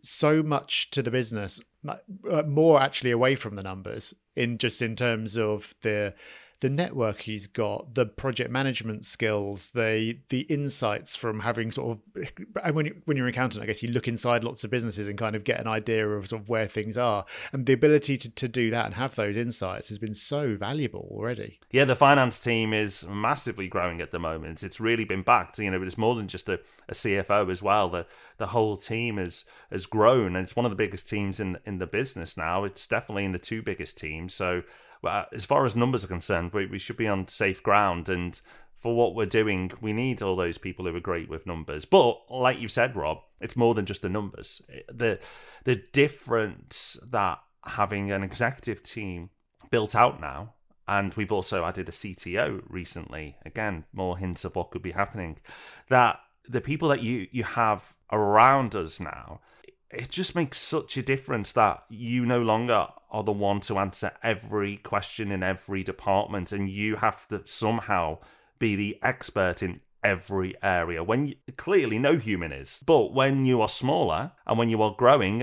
so 0.03 0.43
much 0.43 0.91
to 0.91 1.03
the 1.03 1.11
business, 1.11 1.61
uh, 1.87 2.43
more 2.47 2.81
actually 2.81 3.11
away 3.11 3.35
from 3.35 3.57
the 3.57 3.63
numbers, 3.63 4.15
in 4.35 4.59
just 4.59 4.81
in 4.81 4.97
terms 4.97 5.37
of 5.37 5.75
the 5.83 6.15
the 6.61 6.69
network 6.69 7.23
he's 7.23 7.47
got, 7.47 7.95
the 7.95 8.05
project 8.05 8.51
management 8.51 9.05
skills, 9.05 9.71
the 9.73 10.19
the 10.29 10.41
insights 10.43 11.17
from 11.17 11.41
having 11.41 11.73
sort 11.73 11.99
of 11.99 12.27
and 12.63 12.75
when 12.75 12.87
you, 12.87 13.03
when 13.07 13.17
you're 13.17 13.27
an 13.27 13.33
accountant, 13.33 13.63
I 13.63 13.67
guess 13.67 13.83
you 13.83 13.91
look 13.91 14.07
inside 14.07 14.45
lots 14.45 14.63
of 14.63 14.71
businesses 14.71 15.09
and 15.09 15.19
kind 15.19 15.35
of 15.35 15.45
get 15.45 15.59
an 15.59 15.67
idea 15.67 16.07
of 16.09 16.29
sort 16.29 16.43
of 16.43 16.49
where 16.49 16.67
things 16.67 16.99
are, 16.99 17.25
and 17.53 17.65
the 17.65 17.73
ability 17.73 18.19
to, 18.19 18.31
to 18.31 18.49
do 18.49 18.71
that 18.71 18.87
and 18.87 18.95
have 18.95 19.15
those 19.15 19.37
insights 19.37 19.89
has 19.89 19.99
been 19.99 20.15
so 20.15 20.55
valuable 20.55 21.09
already. 21.11 21.59
Yeah, 21.71 21.87
the 21.87 21.97
finance 21.97 22.39
team 22.39 22.75
is 22.75 23.07
massively 23.09 23.67
growing 23.67 24.01
at 24.03 24.13
the 24.13 24.19
moment. 24.19 24.63
It's 24.63 24.81
really 24.81 25.05
been 25.05 25.23
backed. 25.23 25.59
You 25.59 25.71
know, 25.71 25.83
it's 25.83 25.99
more 25.99 26.15
than 26.15 26.29
just 26.29 26.49
a, 26.49 26.61
a 26.89 26.93
CFO 26.93 27.51
as 27.51 27.63
well. 27.63 27.89
The 27.89 28.07
the 28.37 28.49
whole 28.49 28.77
team 28.77 29.17
has 29.17 29.45
has 29.71 29.87
grown, 29.87 30.37
and 30.37 30.45
it's 30.45 30.57
one 30.57 30.67
of 30.67 30.71
the 30.71 30.77
biggest 30.77 31.09
teams 31.09 31.41
in 31.41 31.59
in 31.65 31.79
the 31.79 31.87
business 31.87 32.37
now. 32.37 32.65
It's 32.65 32.87
definitely 32.87 33.25
in 33.25 33.33
the 33.33 33.39
two 33.39 33.63
biggest 33.63 33.97
teams. 33.97 34.35
So 34.35 34.63
Uh, 35.03 35.25
as 35.33 35.45
far 35.45 35.65
as 35.65 35.75
numbers 35.75 36.05
are 36.05 36.09
concerned, 36.09 36.53
we, 36.53 36.67
we 36.67 36.79
should 36.79 36.97
be 36.97 37.09
on 37.09 37.27
safe 37.29 37.63
ground. 37.63 38.09
And 38.09 38.41
for 38.77 38.97
what 38.97 39.15
we're 39.15 39.27
doing, 39.27 39.71
we 39.81 39.93
need 39.93 40.23
all 40.23 40.37
those 40.37 40.59
people 40.59 40.87
who 40.87 40.97
are 40.97 41.01
great 41.01 41.29
with 41.29 41.47
numbers. 41.47 41.85
But 41.85 42.19
like 42.31 42.61
you've 42.61 42.73
said, 42.73 42.97
Rob, 42.97 43.19
it's 43.41 43.57
more 43.57 43.75
than 43.75 43.87
just 43.87 44.03
the 44.03 44.09
numbers. 44.09 44.63
The 44.93 45.19
the 45.65 45.77
difference 45.77 46.99
that 47.11 47.39
having 47.65 48.11
an 48.11 48.23
executive 48.23 48.83
team 48.83 49.31
built 49.71 49.95
out 49.95 50.21
now, 50.21 50.55
and 50.89 51.13
we've 51.15 51.33
also 51.33 51.65
added 51.65 51.89
a 51.89 51.93
CTO 51.93 52.63
recently. 52.69 53.37
Again, 53.45 53.85
more 53.93 54.17
hints 54.17 54.45
of 54.45 54.57
what 54.57 54.71
could 54.71 54.83
be 54.83 54.93
happening. 54.93 55.39
That 55.89 56.21
the 56.49 56.63
people 56.63 56.89
that 56.89 57.03
you 57.03 57.29
you 57.31 57.45
have 57.45 57.95
around 58.11 58.75
us 58.75 58.99
now 58.99 59.41
it 59.93 60.09
just 60.11 60.35
makes 60.35 60.59
such 60.59 60.97
a 60.97 61.03
difference 61.03 61.53
that 61.53 61.85
you 61.89 62.25
no 62.25 62.41
longer 62.41 62.89
are 63.11 63.25
the 63.25 63.33
one 63.33 63.61
to 63.61 63.79
answer 63.79 64.13
every 64.23 64.77
question 64.77 65.33
in 65.33 65.43
every 65.43 65.83
department 65.83 66.53
and 66.53 66.71
you 66.71 66.97
have 66.97 67.27
to 67.29 67.43
somehow 67.45 68.19
be 68.59 68.77
the 68.77 68.99
expert 69.03 69.63
in 69.63 69.81
every 70.03 70.55
area 70.63 71.03
when 71.03 71.27
you, 71.27 71.35
clearly 71.57 71.99
no 71.99 72.17
human 72.17 72.53
is. 72.53 72.83
But 72.87 73.13
when 73.13 73.45
you 73.45 73.61
are 73.61 73.69
smaller 73.69 74.33
and 74.47 74.59
when 74.59 74.71
you 74.71 74.81
are 74.83 74.95
growing 74.97 75.41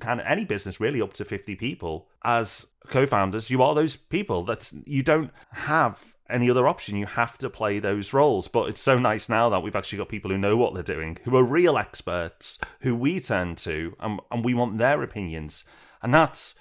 kind 0.00 0.20
of 0.20 0.26
any 0.26 0.44
business 0.44 0.80
really 0.80 1.02
up 1.02 1.12
to 1.14 1.24
50 1.24 1.54
people 1.56 2.08
as 2.24 2.66
co-founders 2.88 3.50
you 3.50 3.62
are 3.62 3.74
those 3.74 3.96
people 3.96 4.42
that 4.44 4.72
you 4.84 5.02
don't 5.02 5.30
have 5.52 6.14
any 6.30 6.50
other 6.50 6.68
option. 6.68 6.96
You 6.96 7.06
have 7.06 7.38
to 7.38 7.50
play 7.50 7.78
those 7.78 8.12
roles. 8.12 8.48
But 8.48 8.68
it's 8.68 8.80
so 8.80 8.98
nice 8.98 9.28
now 9.28 9.48
that 9.48 9.60
we've 9.60 9.76
actually 9.76 9.98
got 9.98 10.08
people 10.08 10.30
who 10.30 10.38
know 10.38 10.56
what 10.56 10.74
they're 10.74 10.82
doing, 10.82 11.18
who 11.24 11.36
are 11.36 11.44
real 11.44 11.76
experts, 11.76 12.58
who 12.80 12.94
we 12.94 13.20
turn 13.20 13.56
to, 13.56 13.96
and, 14.00 14.20
and 14.30 14.44
we 14.44 14.54
want 14.54 14.78
their 14.78 15.02
opinions. 15.02 15.64
and 16.02 16.14
that's 16.14 16.54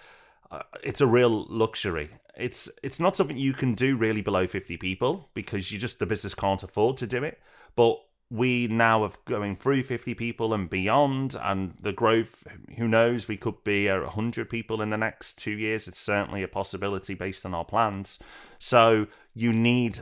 uh, 0.52 0.64
it's 0.84 1.02
a 1.02 1.08
real 1.08 1.46
luxury. 1.50 2.10
It's 2.36 2.70
it's 2.82 3.00
not 3.00 3.16
something 3.16 3.38
you 3.38 3.54
can 3.54 3.74
do 3.74 3.96
really 3.96 4.22
below 4.22 4.48
50 4.48 4.78
people 4.78 5.30
because 5.34 5.72
you 5.72 5.80
just 5.80 6.00
the 6.00 6.06
business 6.06 6.34
can't 6.34 6.64
afford 6.64 6.98
to 6.98 7.08
do 7.08 7.24
it. 7.24 7.40
But 7.76 8.00
we 8.32 8.68
now 8.68 9.04
are 9.04 9.12
going 9.26 9.56
through 9.56 9.82
50 9.82 10.14
people 10.14 10.54
and 10.54 10.70
beyond 10.70 11.36
and 11.42 11.74
the 11.82 11.92
growth 11.92 12.46
who 12.78 12.88
knows 12.88 13.28
we 13.28 13.38
could 13.38 13.64
be 13.64 13.90
100 13.90 14.48
people 14.50 14.84
in 14.84 14.92
the 14.92 14.98
next 14.98 15.40
2 15.40 15.50
years 15.50 15.88
it's 15.88 15.98
certainly 15.98 16.44
a 16.44 16.48
possibility 16.48 17.16
based 17.16 17.44
on 17.44 17.56
our 17.56 17.66
plans 17.66 18.20
so 18.60 19.08
you 19.40 19.54
need 19.54 20.00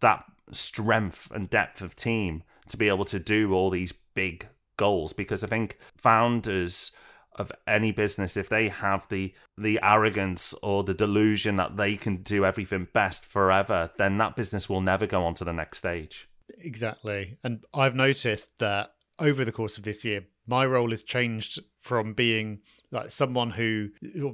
that 0.00 0.24
strength 0.50 1.30
and 1.30 1.48
depth 1.48 1.80
of 1.80 1.96
team 1.96 2.42
to 2.68 2.76
be 2.76 2.88
able 2.88 3.04
to 3.04 3.18
do 3.18 3.52
all 3.52 3.70
these 3.70 3.92
big 4.14 4.46
goals 4.76 5.12
because 5.12 5.42
i 5.42 5.46
think 5.46 5.78
founders 5.96 6.90
of 7.36 7.50
any 7.66 7.92
business 7.92 8.36
if 8.36 8.48
they 8.48 8.68
have 8.68 9.08
the 9.08 9.32
the 9.56 9.78
arrogance 9.82 10.52
or 10.62 10.84
the 10.84 10.92
delusion 10.92 11.56
that 11.56 11.76
they 11.76 11.96
can 11.96 12.16
do 12.16 12.44
everything 12.44 12.86
best 12.92 13.24
forever 13.24 13.90
then 13.96 14.18
that 14.18 14.36
business 14.36 14.68
will 14.68 14.82
never 14.82 15.06
go 15.06 15.24
on 15.24 15.32
to 15.32 15.44
the 15.44 15.52
next 15.52 15.78
stage 15.78 16.28
Exactly. 16.58 17.38
And 17.42 17.64
I've 17.74 17.94
noticed 17.94 18.58
that 18.58 18.94
over 19.18 19.44
the 19.44 19.52
course 19.52 19.78
of 19.78 19.84
this 19.84 20.04
year, 20.04 20.24
my 20.46 20.66
role 20.66 20.90
has 20.90 21.02
changed 21.02 21.60
from 21.78 22.14
being 22.14 22.60
like 22.90 23.10
someone 23.10 23.50
who 23.50 23.88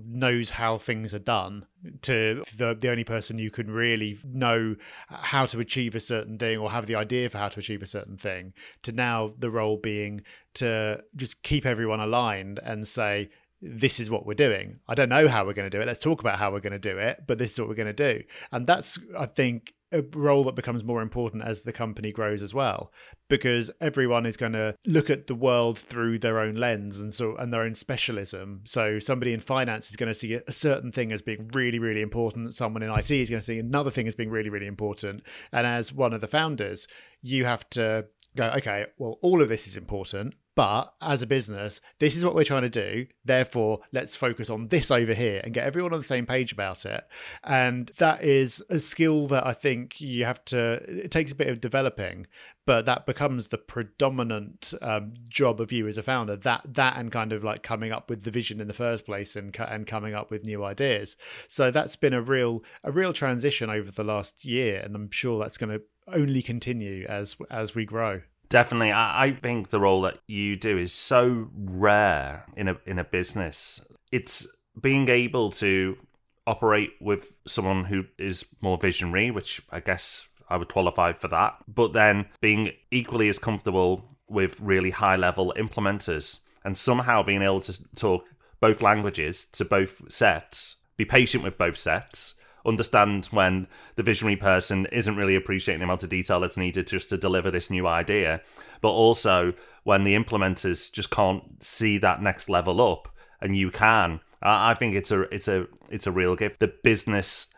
knows 0.06 0.50
how 0.50 0.78
things 0.78 1.12
are 1.12 1.18
done 1.18 1.66
to 2.02 2.42
the 2.56 2.74
the 2.74 2.90
only 2.90 3.04
person 3.04 3.38
you 3.38 3.50
can 3.50 3.70
really 3.70 4.18
know 4.24 4.74
how 5.08 5.46
to 5.46 5.60
achieve 5.60 5.94
a 5.94 6.00
certain 6.00 6.38
thing 6.38 6.58
or 6.58 6.70
have 6.70 6.86
the 6.86 6.94
idea 6.94 7.28
for 7.28 7.38
how 7.38 7.48
to 7.48 7.60
achieve 7.60 7.82
a 7.82 7.86
certain 7.86 8.16
thing 8.16 8.52
to 8.82 8.92
now 8.92 9.32
the 9.38 9.50
role 9.50 9.76
being 9.76 10.22
to 10.54 11.02
just 11.16 11.42
keep 11.42 11.66
everyone 11.66 12.00
aligned 12.00 12.58
and 12.62 12.86
say 12.88 13.28
this 13.60 13.98
is 13.98 14.08
what 14.08 14.24
we're 14.24 14.34
doing. 14.34 14.78
I 14.86 14.94
don't 14.94 15.08
know 15.08 15.26
how 15.26 15.44
we're 15.44 15.52
going 15.52 15.68
to 15.68 15.76
do 15.76 15.82
it. 15.82 15.86
Let's 15.86 15.98
talk 15.98 16.20
about 16.20 16.38
how 16.38 16.52
we're 16.52 16.60
going 16.60 16.74
to 16.74 16.78
do 16.78 16.96
it, 16.98 17.24
but 17.26 17.38
this 17.38 17.52
is 17.52 17.58
what 17.58 17.68
we're 17.68 17.74
going 17.74 17.94
to 17.94 18.14
do. 18.14 18.22
And 18.52 18.66
that's 18.66 18.98
I 19.18 19.26
think 19.26 19.74
a 19.92 20.02
role 20.14 20.44
that 20.44 20.54
becomes 20.54 20.84
more 20.84 21.00
important 21.00 21.42
as 21.42 21.62
the 21.62 21.72
company 21.72 22.12
grows 22.12 22.42
as 22.42 22.52
well 22.52 22.92
because 23.28 23.70
everyone 23.80 24.26
is 24.26 24.36
going 24.36 24.52
to 24.52 24.74
look 24.86 25.08
at 25.10 25.26
the 25.26 25.34
world 25.34 25.78
through 25.78 26.18
their 26.18 26.38
own 26.38 26.54
lens 26.54 26.98
and 26.98 27.12
so 27.12 27.36
and 27.36 27.52
their 27.52 27.62
own 27.62 27.74
specialism. 27.74 28.62
So 28.64 28.98
somebody 28.98 29.32
in 29.32 29.40
finance 29.40 29.90
is 29.90 29.96
going 29.96 30.12
to 30.12 30.14
see 30.14 30.34
a 30.34 30.52
certain 30.52 30.92
thing 30.92 31.12
as 31.12 31.22
being 31.22 31.48
really 31.52 31.78
really 31.78 32.02
important 32.02 32.54
someone 32.54 32.82
in 32.82 32.90
IT 32.90 33.10
is 33.10 33.30
going 33.30 33.40
to 33.40 33.46
see 33.46 33.58
another 33.58 33.90
thing 33.90 34.06
as 34.06 34.14
being 34.14 34.30
really 34.30 34.50
really 34.50 34.66
important. 34.66 35.22
And 35.52 35.66
as 35.66 35.92
one 35.92 36.12
of 36.12 36.20
the 36.20 36.28
founders 36.28 36.86
you 37.22 37.44
have 37.44 37.68
to 37.70 38.06
go 38.36 38.52
okay 38.56 38.86
well 38.98 39.18
all 39.22 39.42
of 39.42 39.48
this 39.48 39.66
is 39.66 39.76
important 39.76 40.34
but 40.58 40.92
as 41.00 41.22
a 41.22 41.26
business, 41.28 41.80
this 42.00 42.16
is 42.16 42.24
what 42.24 42.34
we're 42.34 42.42
trying 42.42 42.62
to 42.62 42.68
do. 42.68 43.06
Therefore, 43.24 43.78
let's 43.92 44.16
focus 44.16 44.50
on 44.50 44.66
this 44.66 44.90
over 44.90 45.14
here 45.14 45.40
and 45.44 45.54
get 45.54 45.64
everyone 45.64 45.92
on 45.92 46.00
the 46.00 46.04
same 46.04 46.26
page 46.26 46.50
about 46.50 46.84
it. 46.84 47.04
And 47.44 47.92
that 47.98 48.24
is 48.24 48.60
a 48.68 48.80
skill 48.80 49.28
that 49.28 49.46
I 49.46 49.52
think 49.52 50.00
you 50.00 50.24
have 50.24 50.44
to, 50.46 50.82
it 51.04 51.12
takes 51.12 51.30
a 51.30 51.36
bit 51.36 51.46
of 51.46 51.60
developing, 51.60 52.26
but 52.66 52.86
that 52.86 53.06
becomes 53.06 53.46
the 53.46 53.58
predominant 53.58 54.74
um, 54.82 55.14
job 55.28 55.60
of 55.60 55.70
you 55.70 55.86
as 55.86 55.96
a 55.96 56.02
founder. 56.02 56.34
That, 56.34 56.62
that 56.74 56.96
and 56.96 57.12
kind 57.12 57.32
of 57.32 57.44
like 57.44 57.62
coming 57.62 57.92
up 57.92 58.10
with 58.10 58.24
the 58.24 58.32
vision 58.32 58.60
in 58.60 58.66
the 58.66 58.74
first 58.74 59.06
place 59.06 59.36
and, 59.36 59.56
and 59.60 59.86
coming 59.86 60.12
up 60.12 60.28
with 60.28 60.42
new 60.42 60.64
ideas. 60.64 61.16
So 61.46 61.70
that's 61.70 61.94
been 61.94 62.14
a 62.14 62.20
real, 62.20 62.64
a 62.82 62.90
real 62.90 63.12
transition 63.12 63.70
over 63.70 63.92
the 63.92 64.02
last 64.02 64.44
year. 64.44 64.80
And 64.84 64.96
I'm 64.96 65.12
sure 65.12 65.38
that's 65.38 65.56
going 65.56 65.78
to 65.78 65.84
only 66.12 66.42
continue 66.42 67.06
as, 67.06 67.36
as 67.48 67.76
we 67.76 67.84
grow. 67.84 68.22
Definitely, 68.48 68.92
I, 68.92 69.24
I 69.24 69.32
think 69.32 69.70
the 69.70 69.80
role 69.80 70.02
that 70.02 70.18
you 70.26 70.56
do 70.56 70.78
is 70.78 70.92
so 70.92 71.50
rare 71.54 72.46
in 72.56 72.68
a 72.68 72.78
in 72.86 72.98
a 72.98 73.04
business. 73.04 73.84
It's 74.10 74.46
being 74.80 75.08
able 75.08 75.50
to 75.50 75.98
operate 76.46 76.92
with 77.00 77.34
someone 77.46 77.84
who 77.84 78.06
is 78.18 78.46
more 78.62 78.78
visionary, 78.78 79.30
which 79.30 79.60
I 79.70 79.80
guess 79.80 80.28
I 80.48 80.56
would 80.56 80.68
qualify 80.68 81.12
for 81.12 81.28
that, 81.28 81.56
but 81.68 81.92
then 81.92 82.26
being 82.40 82.72
equally 82.90 83.28
as 83.28 83.38
comfortable 83.38 84.08
with 84.28 84.60
really 84.60 84.90
high 84.90 85.16
level 85.16 85.52
implementers 85.58 86.38
and 86.64 86.76
somehow 86.76 87.22
being 87.22 87.42
able 87.42 87.60
to 87.60 87.94
talk 87.94 88.24
both 88.60 88.80
languages 88.80 89.44
to 89.52 89.64
both 89.64 90.10
sets, 90.10 90.76
be 90.96 91.04
patient 91.04 91.44
with 91.44 91.58
both 91.58 91.76
sets, 91.76 92.34
understand 92.68 93.26
when 93.26 93.66
the 93.96 94.02
visionary 94.02 94.36
person 94.36 94.86
isn't 94.92 95.16
really 95.16 95.34
appreciating 95.34 95.80
the 95.80 95.84
amount 95.84 96.02
of 96.02 96.10
detail 96.10 96.40
that's 96.40 96.56
needed 96.56 96.86
just 96.86 97.08
to 97.08 97.16
deliver 97.16 97.50
this 97.50 97.70
new 97.70 97.86
idea, 97.86 98.42
but 98.80 98.90
also 98.90 99.54
when 99.84 100.04
the 100.04 100.14
implementers 100.14 100.92
just 100.92 101.10
can't 101.10 101.42
see 101.62 101.98
that 101.98 102.22
next 102.22 102.48
level 102.48 102.80
up 102.80 103.08
and 103.40 103.56
you 103.56 103.70
can. 103.70 104.20
I 104.40 104.74
think 104.74 104.94
it's 104.94 105.10
a 105.10 105.22
it's 105.34 105.48
a 105.48 105.66
it's 105.90 106.06
a 106.06 106.12
real 106.12 106.36
gift. 106.36 106.60
The 106.60 106.68
business 106.68 107.48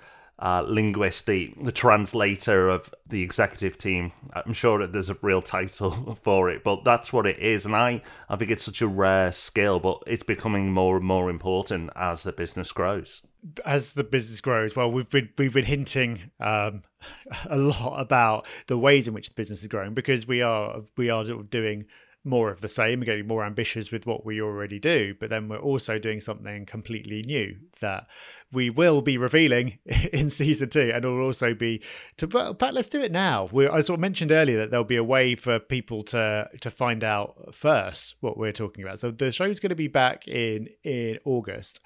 uh, 0.40 0.62
linguist, 0.62 1.26
the, 1.26 1.52
the 1.60 1.72
translator 1.72 2.70
of 2.70 2.94
the 3.06 3.22
executive 3.22 3.76
team. 3.76 4.12
I'm 4.32 4.54
sure 4.54 4.78
that 4.78 4.92
there's 4.92 5.10
a 5.10 5.16
real 5.20 5.42
title 5.42 6.14
for 6.22 6.50
it, 6.50 6.64
but 6.64 6.82
that's 6.84 7.12
what 7.12 7.26
it 7.26 7.38
is. 7.38 7.66
And 7.66 7.76
I, 7.76 8.02
I 8.28 8.36
think 8.36 8.50
it's 8.50 8.62
such 8.62 8.80
a 8.80 8.88
rare 8.88 9.32
skill, 9.32 9.80
but 9.80 10.02
it's 10.06 10.22
becoming 10.22 10.72
more 10.72 10.96
and 10.96 11.04
more 11.04 11.28
important 11.28 11.90
as 11.94 12.22
the 12.22 12.32
business 12.32 12.72
grows. 12.72 13.22
As 13.64 13.94
the 13.94 14.04
business 14.04 14.40
grows, 14.40 14.74
well, 14.74 14.90
we've 14.90 15.08
been 15.08 15.30
we've 15.38 15.54
been 15.54 15.64
hinting 15.64 16.30
um, 16.40 16.82
a 17.48 17.56
lot 17.56 17.98
about 17.98 18.46
the 18.66 18.76
ways 18.76 19.08
in 19.08 19.14
which 19.14 19.28
the 19.28 19.34
business 19.34 19.60
is 19.60 19.66
growing 19.66 19.94
because 19.94 20.26
we 20.26 20.42
are 20.42 20.82
we 20.96 21.08
are 21.10 21.24
doing 21.24 21.86
more 22.24 22.50
of 22.50 22.60
the 22.60 22.68
same, 22.68 23.00
getting 23.00 23.26
more 23.26 23.44
ambitious 23.44 23.90
with 23.90 24.06
what 24.06 24.26
we 24.26 24.42
already 24.42 24.78
do, 24.78 25.14
but 25.18 25.30
then 25.30 25.48
we're 25.48 25.58
also 25.58 25.98
doing 25.98 26.20
something 26.20 26.66
completely 26.66 27.22
new 27.22 27.56
that 27.80 28.06
we 28.52 28.68
will 28.68 29.00
be 29.00 29.16
revealing 29.16 29.78
in 30.12 30.28
season 30.28 30.68
two, 30.68 30.90
and 30.94 31.04
it'll 31.04 31.24
also 31.24 31.54
be 31.54 31.82
to. 32.18 32.26
But 32.26 32.74
let's 32.74 32.90
do 32.90 33.00
it 33.00 33.10
now. 33.10 33.48
We, 33.50 33.66
I 33.66 33.80
sort 33.80 33.96
of 33.96 34.00
mentioned 34.00 34.32
earlier 34.32 34.58
that 34.58 34.70
there'll 34.70 34.84
be 34.84 34.96
a 34.96 35.04
way 35.04 35.34
for 35.34 35.58
people 35.58 36.02
to 36.04 36.48
to 36.60 36.70
find 36.70 37.02
out 37.02 37.54
first 37.54 38.16
what 38.20 38.36
we're 38.36 38.52
talking 38.52 38.84
about. 38.84 39.00
So 39.00 39.10
the 39.10 39.32
show's 39.32 39.58
going 39.58 39.70
to 39.70 39.76
be 39.76 39.88
back 39.88 40.28
in 40.28 40.68
in 40.84 41.18
August, 41.24 41.80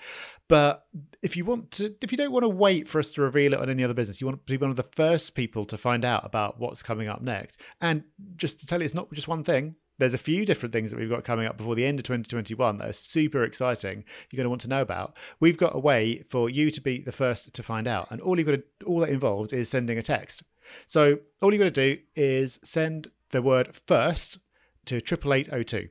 but 0.48 0.84
if 1.22 1.36
you 1.36 1.44
want 1.44 1.70
to, 1.72 1.94
if 2.02 2.10
you 2.10 2.18
don't 2.18 2.32
want 2.32 2.42
to 2.42 2.48
wait 2.48 2.88
for 2.88 2.98
us 2.98 3.12
to 3.12 3.22
reveal 3.22 3.52
it 3.52 3.60
on 3.60 3.70
any 3.70 3.84
other 3.84 3.94
business, 3.94 4.20
you 4.20 4.26
want 4.26 4.44
to 4.44 4.52
be 4.52 4.56
one 4.56 4.70
of 4.70 4.76
the 4.76 4.82
first 4.82 5.34
people 5.36 5.64
to 5.66 5.78
find 5.78 6.04
out 6.04 6.24
about 6.24 6.58
what's 6.58 6.82
coming 6.82 7.08
up 7.08 7.22
next. 7.22 7.60
And 7.80 8.02
just 8.36 8.58
to 8.60 8.66
tell 8.66 8.80
you, 8.80 8.84
it's 8.84 8.94
not 8.94 9.12
just 9.12 9.28
one 9.28 9.44
thing 9.44 9.76
there's 9.98 10.14
a 10.14 10.18
few 10.18 10.44
different 10.44 10.72
things 10.72 10.90
that 10.90 10.98
we've 10.98 11.10
got 11.10 11.24
coming 11.24 11.46
up 11.46 11.56
before 11.56 11.74
the 11.74 11.84
end 11.84 11.98
of 11.98 12.04
2021 12.04 12.78
that 12.78 12.88
are 12.88 12.92
super 12.92 13.44
exciting. 13.44 14.04
You're 14.30 14.38
going 14.38 14.44
to 14.44 14.50
want 14.50 14.62
to 14.62 14.68
know 14.68 14.82
about. 14.82 15.16
We've 15.40 15.56
got 15.56 15.74
a 15.74 15.78
way 15.78 16.22
for 16.28 16.50
you 16.50 16.70
to 16.70 16.80
be 16.80 17.00
the 17.00 17.12
first 17.12 17.52
to 17.54 17.62
find 17.62 17.86
out, 17.86 18.08
and 18.10 18.20
all 18.20 18.38
you've 18.38 18.46
got 18.46 18.56
to 18.56 18.86
all 18.86 19.00
that 19.00 19.10
involves 19.10 19.52
is 19.52 19.68
sending 19.68 19.98
a 19.98 20.02
text. 20.02 20.42
So 20.86 21.18
all 21.40 21.52
you've 21.52 21.60
got 21.60 21.72
to 21.74 21.96
do 21.96 22.02
is 22.16 22.58
send 22.64 23.10
the 23.30 23.42
word 23.42 23.76
first 23.86 24.38
to 24.86 25.00
triple 25.00 25.34
eight 25.34 25.48
oh 25.52 25.62
two. 25.62 25.88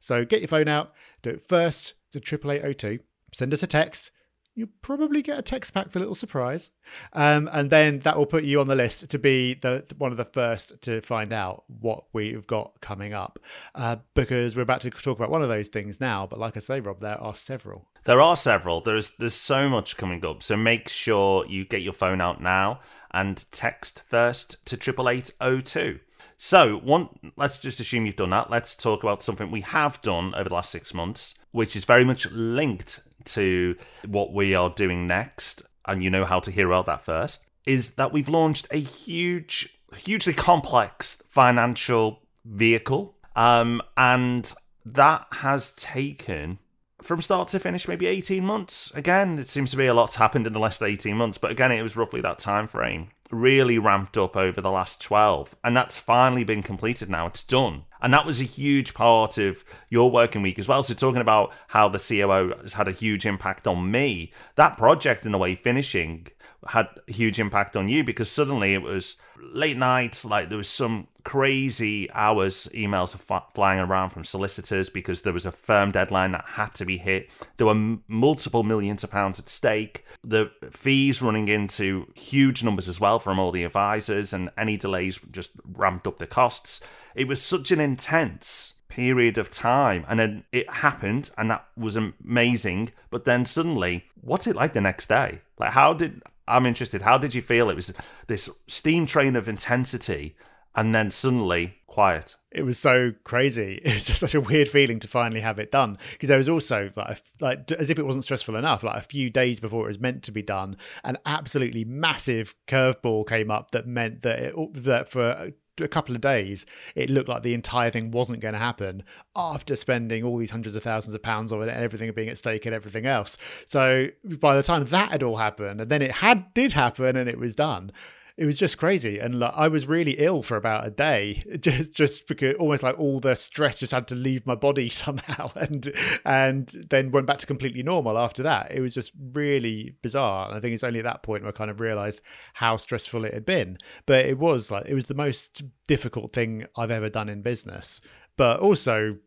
So 0.00 0.24
get 0.24 0.40
your 0.40 0.48
phone 0.48 0.68
out, 0.68 0.92
do 1.22 1.30
it 1.30 1.46
first 1.46 1.94
to 2.12 2.20
triple 2.20 2.52
eight 2.52 2.62
oh 2.64 2.72
two. 2.72 3.00
Send 3.32 3.52
us 3.52 3.62
a 3.62 3.66
text 3.66 4.10
you'll 4.54 4.68
probably 4.82 5.22
get 5.22 5.38
a 5.38 5.42
text 5.42 5.74
pack, 5.74 5.90
the 5.90 5.98
little 5.98 6.14
surprise, 6.14 6.70
um, 7.12 7.48
and 7.52 7.70
then 7.70 8.00
that 8.00 8.16
will 8.16 8.26
put 8.26 8.44
you 8.44 8.60
on 8.60 8.68
the 8.68 8.74
list 8.74 9.08
to 9.10 9.18
be 9.18 9.54
the 9.54 9.84
one 9.98 10.12
of 10.12 10.16
the 10.16 10.24
first 10.24 10.80
to 10.82 11.00
find 11.00 11.32
out 11.32 11.64
what 11.66 12.04
we've 12.12 12.46
got 12.46 12.80
coming 12.80 13.12
up. 13.12 13.38
Uh, 13.74 13.96
because 14.14 14.56
we're 14.56 14.62
about 14.62 14.80
to 14.80 14.90
talk 14.90 15.18
about 15.18 15.30
one 15.30 15.42
of 15.42 15.48
those 15.48 15.68
things 15.68 16.00
now, 16.00 16.26
but 16.26 16.38
like 16.38 16.56
I 16.56 16.60
say, 16.60 16.80
Rob, 16.80 17.00
there 17.00 17.20
are 17.20 17.34
several. 17.34 17.88
There 18.04 18.20
are 18.20 18.36
several. 18.36 18.80
There's 18.80 19.12
there's 19.12 19.34
so 19.34 19.68
much 19.68 19.96
coming 19.96 20.24
up. 20.24 20.42
So 20.42 20.56
make 20.56 20.88
sure 20.88 21.46
you 21.46 21.64
get 21.64 21.82
your 21.82 21.92
phone 21.92 22.20
out 22.20 22.40
now 22.40 22.80
and 23.10 23.44
text 23.50 24.02
first 24.06 24.64
to 24.66 24.76
triple 24.76 25.08
eight 25.08 25.30
oh 25.40 25.60
two. 25.60 26.00
So, 26.36 26.78
one, 26.78 27.08
let's 27.36 27.60
just 27.60 27.80
assume 27.80 28.06
you've 28.06 28.16
done 28.16 28.30
that. 28.30 28.50
Let's 28.50 28.76
talk 28.76 29.02
about 29.02 29.22
something 29.22 29.50
we 29.50 29.60
have 29.60 30.00
done 30.02 30.34
over 30.34 30.48
the 30.48 30.54
last 30.54 30.70
six 30.70 30.92
months, 30.92 31.34
which 31.52 31.76
is 31.76 31.84
very 31.84 32.04
much 32.04 32.30
linked 32.30 33.00
to 33.26 33.76
what 34.06 34.32
we 34.32 34.54
are 34.54 34.70
doing 34.70 35.06
next. 35.06 35.62
And 35.86 36.02
you 36.02 36.10
know 36.10 36.24
how 36.24 36.40
to 36.40 36.50
hear 36.50 36.68
about 36.68 36.86
that 36.86 37.02
first. 37.02 37.44
Is 37.66 37.92
that 37.92 38.12
we've 38.12 38.28
launched 38.28 38.66
a 38.70 38.78
huge, 38.78 39.78
hugely 39.96 40.34
complex 40.34 41.22
financial 41.28 42.20
vehicle. 42.44 43.16
Um, 43.36 43.82
and 43.96 44.52
that 44.84 45.26
has 45.32 45.74
taken 45.74 46.58
from 47.02 47.20
start 47.20 47.48
to 47.48 47.58
finish 47.58 47.86
maybe 47.86 48.06
18 48.06 48.44
months 48.44 48.90
again 48.94 49.38
it 49.38 49.48
seems 49.48 49.70
to 49.70 49.76
be 49.76 49.86
a 49.86 49.92
lot's 49.92 50.16
happened 50.16 50.46
in 50.46 50.52
the 50.52 50.58
last 50.58 50.82
18 50.82 51.16
months 51.16 51.36
but 51.36 51.50
again 51.50 51.70
it 51.70 51.82
was 51.82 51.96
roughly 51.96 52.20
that 52.20 52.38
time 52.38 52.66
frame 52.66 53.08
really 53.30 53.78
ramped 53.78 54.16
up 54.16 54.36
over 54.36 54.60
the 54.60 54.70
last 54.70 55.00
12 55.00 55.56
and 55.64 55.76
that's 55.76 55.98
finally 55.98 56.44
been 56.44 56.62
completed 56.62 57.08
now. 57.08 57.26
It's 57.26 57.44
done. 57.44 57.84
And 58.00 58.12
that 58.12 58.26
was 58.26 58.40
a 58.40 58.44
huge 58.44 58.92
part 58.92 59.38
of 59.38 59.64
your 59.88 60.10
working 60.10 60.42
week 60.42 60.58
as 60.58 60.68
well. 60.68 60.82
So 60.82 60.92
talking 60.94 61.22
about 61.22 61.52
how 61.68 61.88
the 61.88 61.98
coo 61.98 62.54
has 62.60 62.74
had 62.74 62.86
a 62.86 62.92
huge 62.92 63.24
impact 63.24 63.66
on 63.66 63.90
me 63.90 64.32
that 64.56 64.76
project 64.76 65.24
in 65.24 65.34
a 65.34 65.38
way 65.38 65.54
finishing 65.54 66.28
had 66.68 66.88
a 67.08 67.12
huge 67.12 67.38
impact 67.38 67.76
on 67.76 67.88
you 67.88 68.04
because 68.04 68.30
suddenly 68.30 68.74
it 68.74 68.82
was 68.82 69.16
late 69.52 69.76
nights 69.76 70.24
like 70.24 70.48
there 70.48 70.58
was 70.58 70.68
some 70.68 71.08
crazy 71.24 72.10
hours 72.12 72.68
emails 72.74 73.14
f- 73.14 73.52
flying 73.54 73.80
around 73.80 74.10
from 74.10 74.24
solicitors 74.24 74.90
because 74.90 75.22
there 75.22 75.32
was 75.32 75.46
a 75.46 75.52
firm 75.52 75.90
deadline 75.90 76.32
that 76.32 76.44
had 76.46 76.74
to 76.74 76.84
be 76.84 76.98
hit. 76.98 77.30
There 77.56 77.66
were 77.66 77.72
m- 77.72 78.04
multiple 78.06 78.62
millions 78.62 79.02
of 79.02 79.10
pounds 79.10 79.38
at 79.38 79.48
stake. 79.48 80.04
The 80.22 80.50
fees 80.70 81.22
running 81.22 81.48
into 81.48 82.06
huge 82.14 82.62
numbers 82.62 82.88
as 82.88 83.00
well 83.00 83.13
from 83.18 83.38
all 83.38 83.52
the 83.52 83.64
advisors 83.64 84.32
and 84.32 84.50
any 84.56 84.76
delays 84.76 85.18
just 85.30 85.52
ramped 85.72 86.06
up 86.06 86.18
the 86.18 86.26
costs 86.26 86.80
it 87.14 87.28
was 87.28 87.42
such 87.42 87.70
an 87.70 87.80
intense 87.80 88.74
period 88.88 89.36
of 89.38 89.50
time 89.50 90.04
and 90.08 90.20
then 90.20 90.44
it 90.52 90.70
happened 90.70 91.30
and 91.36 91.50
that 91.50 91.66
was 91.76 91.96
amazing 91.96 92.90
but 93.10 93.24
then 93.24 93.44
suddenly 93.44 94.04
what's 94.20 94.46
it 94.46 94.56
like 94.56 94.72
the 94.72 94.80
next 94.80 95.08
day 95.08 95.40
like 95.58 95.72
how 95.72 95.92
did 95.92 96.22
I'm 96.46 96.66
interested. 96.66 97.02
How 97.02 97.18
did 97.18 97.34
you 97.34 97.42
feel? 97.42 97.70
It 97.70 97.76
was 97.76 97.92
this 98.26 98.50
steam 98.66 99.06
train 99.06 99.36
of 99.36 99.48
intensity, 99.48 100.36
and 100.74 100.94
then 100.94 101.10
suddenly 101.10 101.76
quiet. 101.86 102.34
It 102.50 102.64
was 102.64 102.78
so 102.78 103.12
crazy. 103.22 103.80
It 103.84 103.94
was 103.94 104.06
just 104.06 104.20
such 104.20 104.34
a 104.34 104.40
weird 104.40 104.68
feeling 104.68 104.98
to 105.00 105.08
finally 105.08 105.40
have 105.40 105.58
it 105.58 105.70
done 105.70 105.98
because 106.12 106.28
there 106.28 106.38
was 106.38 106.48
also 106.48 106.90
like, 106.96 107.22
like 107.40 107.70
as 107.72 107.90
if 107.90 107.98
it 107.98 108.06
wasn't 108.06 108.24
stressful 108.24 108.56
enough. 108.56 108.82
Like 108.82 108.96
a 108.96 109.06
few 109.06 109.30
days 109.30 109.60
before 109.60 109.84
it 109.84 109.88
was 109.88 110.00
meant 110.00 110.24
to 110.24 110.32
be 110.32 110.42
done, 110.42 110.76
an 111.04 111.18
absolutely 111.24 111.84
massive 111.84 112.54
curveball 112.66 113.28
came 113.28 113.50
up 113.50 113.70
that 113.70 113.86
meant 113.86 114.22
that 114.22 114.38
it, 114.40 114.84
that 114.84 115.08
for 115.08 115.52
a 115.80 115.88
couple 115.88 116.14
of 116.14 116.20
days, 116.20 116.66
it 116.94 117.10
looked 117.10 117.28
like 117.28 117.42
the 117.42 117.54
entire 117.54 117.90
thing 117.90 118.10
wasn't 118.10 118.40
going 118.40 118.54
to 118.54 118.60
happen 118.60 119.02
after 119.34 119.76
spending 119.76 120.22
all 120.24 120.36
these 120.36 120.50
hundreds 120.50 120.76
of 120.76 120.82
thousands 120.82 121.14
of 121.14 121.22
pounds 121.22 121.52
on 121.52 121.62
it 121.62 121.68
and 121.68 121.82
everything 121.82 122.10
being 122.12 122.28
at 122.28 122.38
stake 122.38 122.66
and 122.66 122.74
everything 122.74 123.06
else. 123.06 123.36
So 123.66 124.08
by 124.24 124.56
the 124.56 124.62
time 124.62 124.84
that 124.84 125.10
had 125.10 125.22
all 125.22 125.36
happened, 125.36 125.80
and 125.80 125.90
then 125.90 126.02
it 126.02 126.12
had 126.12 126.52
did 126.54 126.72
happen 126.72 127.16
and 127.16 127.28
it 127.28 127.38
was 127.38 127.54
done, 127.54 127.92
it 128.36 128.46
was 128.46 128.58
just 128.58 128.78
crazy. 128.78 129.18
And 129.18 129.38
like 129.38 129.52
i 129.54 129.68
was 129.68 129.86
really 129.86 130.12
ill 130.18 130.42
for 130.42 130.56
about 130.56 130.86
a 130.86 130.90
day 130.90 131.42
just 131.60 131.92
just 131.92 132.26
because 132.26 132.56
almost 132.56 132.82
like 132.82 132.98
all 132.98 133.20
the 133.20 133.34
stress 133.36 133.78
just 133.78 133.92
had 133.92 134.08
to 134.08 134.14
leave 134.14 134.46
my 134.46 134.54
body 134.54 134.88
somehow. 135.04 135.52
And 135.54 135.92
and 136.24 136.68
then 136.90 137.10
went 137.10 137.26
back 137.26 137.38
to 137.38 137.46
completely 137.46 137.82
normal 137.82 138.18
after 138.18 138.42
that. 138.42 138.72
It 138.72 138.80
was 138.80 138.94
just 138.94 139.12
really 139.32 139.94
bizarre. 140.02 140.48
And 140.48 140.56
i 140.56 140.60
think 140.60 140.74
it's 140.74 140.84
only 140.84 141.00
at 141.00 141.04
that 141.04 141.22
point 141.22 141.42
where 141.42 141.52
i 141.52 141.56
kind 141.56 141.70
of 141.70 141.80
realized 141.80 142.20
how 142.54 142.76
stressful 142.76 143.24
it 143.24 143.34
had 143.34 143.46
been. 143.46 143.78
But 144.06 144.26
it 144.26 144.38
was 144.38 144.70
like 144.70 144.86
it 144.86 144.94
was 144.94 145.06
the 145.06 145.14
most 145.14 145.62
difficult 145.86 146.32
thing 146.32 146.66
i've 146.76 146.90
ever 146.90 147.08
done 147.08 147.28
in 147.28 147.42
business. 147.42 148.00
But 148.36 148.60
also 148.60 149.18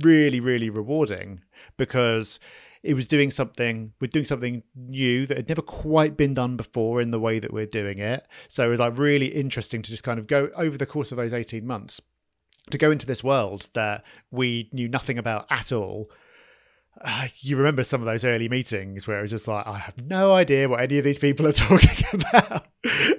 really 0.00 0.40
really 0.40 0.70
rewarding 0.70 1.40
because 1.76 2.38
it 2.84 2.94
was 2.94 3.08
doing 3.08 3.30
something 3.30 3.92
we're 4.00 4.06
doing 4.08 4.26
something 4.26 4.62
new 4.76 5.26
that 5.26 5.36
had 5.36 5.48
never 5.48 5.62
quite 5.62 6.16
been 6.16 6.34
done 6.34 6.56
before 6.56 7.00
in 7.00 7.10
the 7.10 7.18
way 7.18 7.38
that 7.38 7.52
we're 7.52 7.66
doing 7.66 7.98
it. 7.98 8.26
So 8.48 8.66
it 8.66 8.68
was 8.68 8.80
like 8.80 8.98
really 8.98 9.28
interesting 9.28 9.82
to 9.82 9.90
just 9.90 10.04
kind 10.04 10.18
of 10.18 10.26
go 10.26 10.50
over 10.54 10.76
the 10.76 10.86
course 10.86 11.10
of 11.10 11.16
those 11.16 11.32
18 11.32 11.66
months 11.66 12.00
to 12.70 12.78
go 12.78 12.90
into 12.90 13.06
this 13.06 13.24
world 13.24 13.68
that 13.72 14.04
we 14.30 14.68
knew 14.72 14.88
nothing 14.88 15.18
about 15.18 15.46
at 15.50 15.72
all 15.72 16.10
you 17.38 17.56
remember 17.56 17.84
some 17.84 18.00
of 18.00 18.06
those 18.06 18.24
early 18.24 18.48
meetings 18.48 19.06
where 19.06 19.18
it 19.18 19.22
was 19.22 19.30
just 19.30 19.48
like 19.48 19.66
I 19.66 19.78
have 19.78 20.00
no 20.06 20.34
idea 20.34 20.68
what 20.68 20.80
any 20.80 20.98
of 20.98 21.04
these 21.04 21.18
people 21.18 21.46
are 21.46 21.52
talking 21.52 22.06
about, 22.12 22.66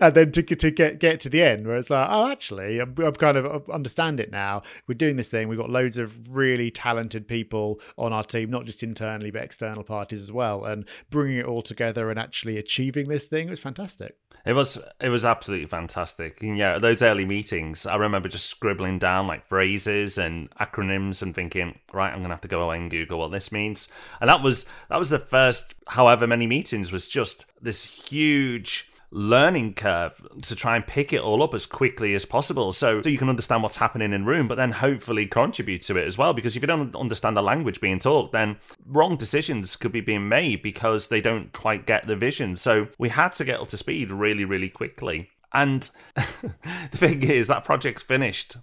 and 0.01 0.15
then 0.15 0.31
to 0.31 0.43
to 0.43 0.71
get 0.71 0.99
get 0.99 1.19
to 1.21 1.29
the 1.29 1.41
end 1.41 1.67
where 1.67 1.77
it's 1.77 1.89
like 1.89 2.07
oh 2.09 2.29
actually 2.29 2.79
I'm 2.79 2.95
kind 2.95 3.37
of 3.37 3.69
understand 3.69 4.19
it 4.19 4.31
now. 4.31 4.61
We're 4.87 4.95
doing 4.95 5.15
this 5.15 5.27
thing. 5.27 5.47
We've 5.47 5.59
got 5.59 5.69
loads 5.69 5.97
of 5.97 6.35
really 6.35 6.71
talented 6.71 7.27
people 7.27 7.79
on 7.97 8.13
our 8.13 8.23
team, 8.23 8.49
not 8.49 8.65
just 8.65 8.83
internally 8.83 9.31
but 9.31 9.43
external 9.43 9.83
parties 9.83 10.21
as 10.21 10.31
well, 10.31 10.65
and 10.65 10.87
bringing 11.09 11.37
it 11.37 11.45
all 11.45 11.61
together 11.61 12.09
and 12.09 12.19
actually 12.19 12.57
achieving 12.57 13.07
this 13.07 13.27
thing 13.27 13.49
was 13.49 13.59
fantastic. 13.59 14.17
It 14.45 14.53
was 14.53 14.77
it 15.01 15.09
was 15.09 15.25
absolutely 15.25 15.65
fantastic. 15.65 16.43
And 16.43 16.55
yeah, 16.55 16.77
those 16.77 17.01
early 17.01 17.25
meetings, 17.25 17.87
I 17.87 17.95
remember 17.95 18.29
just 18.29 18.45
scribbling 18.45 18.99
down 18.99 19.25
like 19.25 19.47
phrases 19.47 20.19
and 20.19 20.51
acronyms 20.59 21.23
and 21.23 21.33
thinking, 21.33 21.79
right, 21.91 22.13
I'm 22.13 22.21
gonna 22.21 22.35
have 22.35 22.41
to 22.41 22.47
go 22.47 22.61
away 22.61 22.77
and 22.77 22.91
Google 22.91 23.17
what 23.17 23.31
this 23.31 23.51
means. 23.51 23.64
And 24.21 24.29
that 24.29 24.41
was 24.41 24.65
that 24.89 24.99
was 24.99 25.09
the 25.09 25.19
first 25.19 25.75
however 25.87 26.27
many 26.27 26.47
meetings 26.47 26.91
was 26.91 27.07
just 27.07 27.45
this 27.61 27.83
huge 28.09 28.89
learning 29.11 29.73
curve 29.73 30.27
to 30.41 30.55
try 30.55 30.75
and 30.75 30.85
pick 30.85 31.13
it 31.13 31.21
all 31.21 31.41
up 31.41 31.53
as 31.53 31.65
quickly 31.65 32.13
as 32.15 32.25
possible. 32.25 32.73
So, 32.73 33.01
so 33.01 33.07
you 33.07 33.17
can 33.17 33.29
understand 33.29 33.63
what's 33.63 33.77
happening 33.77 34.11
in 34.11 34.25
room 34.25 34.47
but 34.47 34.55
then 34.55 34.71
hopefully 34.71 35.25
contribute 35.25 35.81
to 35.83 35.97
it 35.97 36.05
as 36.05 36.17
well. 36.17 36.33
Because 36.33 36.55
if 36.55 36.63
you 36.63 36.67
don't 36.67 36.95
understand 36.95 37.37
the 37.37 37.41
language 37.41 37.79
being 37.79 37.99
talked 37.99 38.33
then 38.33 38.57
wrong 38.85 39.15
decisions 39.15 39.75
could 39.75 39.91
be 39.91 40.01
being 40.01 40.27
made 40.27 40.61
because 40.61 41.07
they 41.07 41.21
don't 41.21 41.53
quite 41.53 41.85
get 41.85 42.07
the 42.07 42.15
vision. 42.15 42.55
So 42.55 42.89
we 42.97 43.09
had 43.09 43.29
to 43.33 43.45
get 43.45 43.59
up 43.59 43.69
to 43.69 43.77
speed 43.77 44.11
really 44.11 44.45
really 44.45 44.69
quickly. 44.69 45.29
And 45.53 45.89
the 46.15 46.97
thing 46.97 47.23
is 47.23 47.47
that 47.47 47.63
project's 47.63 48.03
finished. 48.03 48.57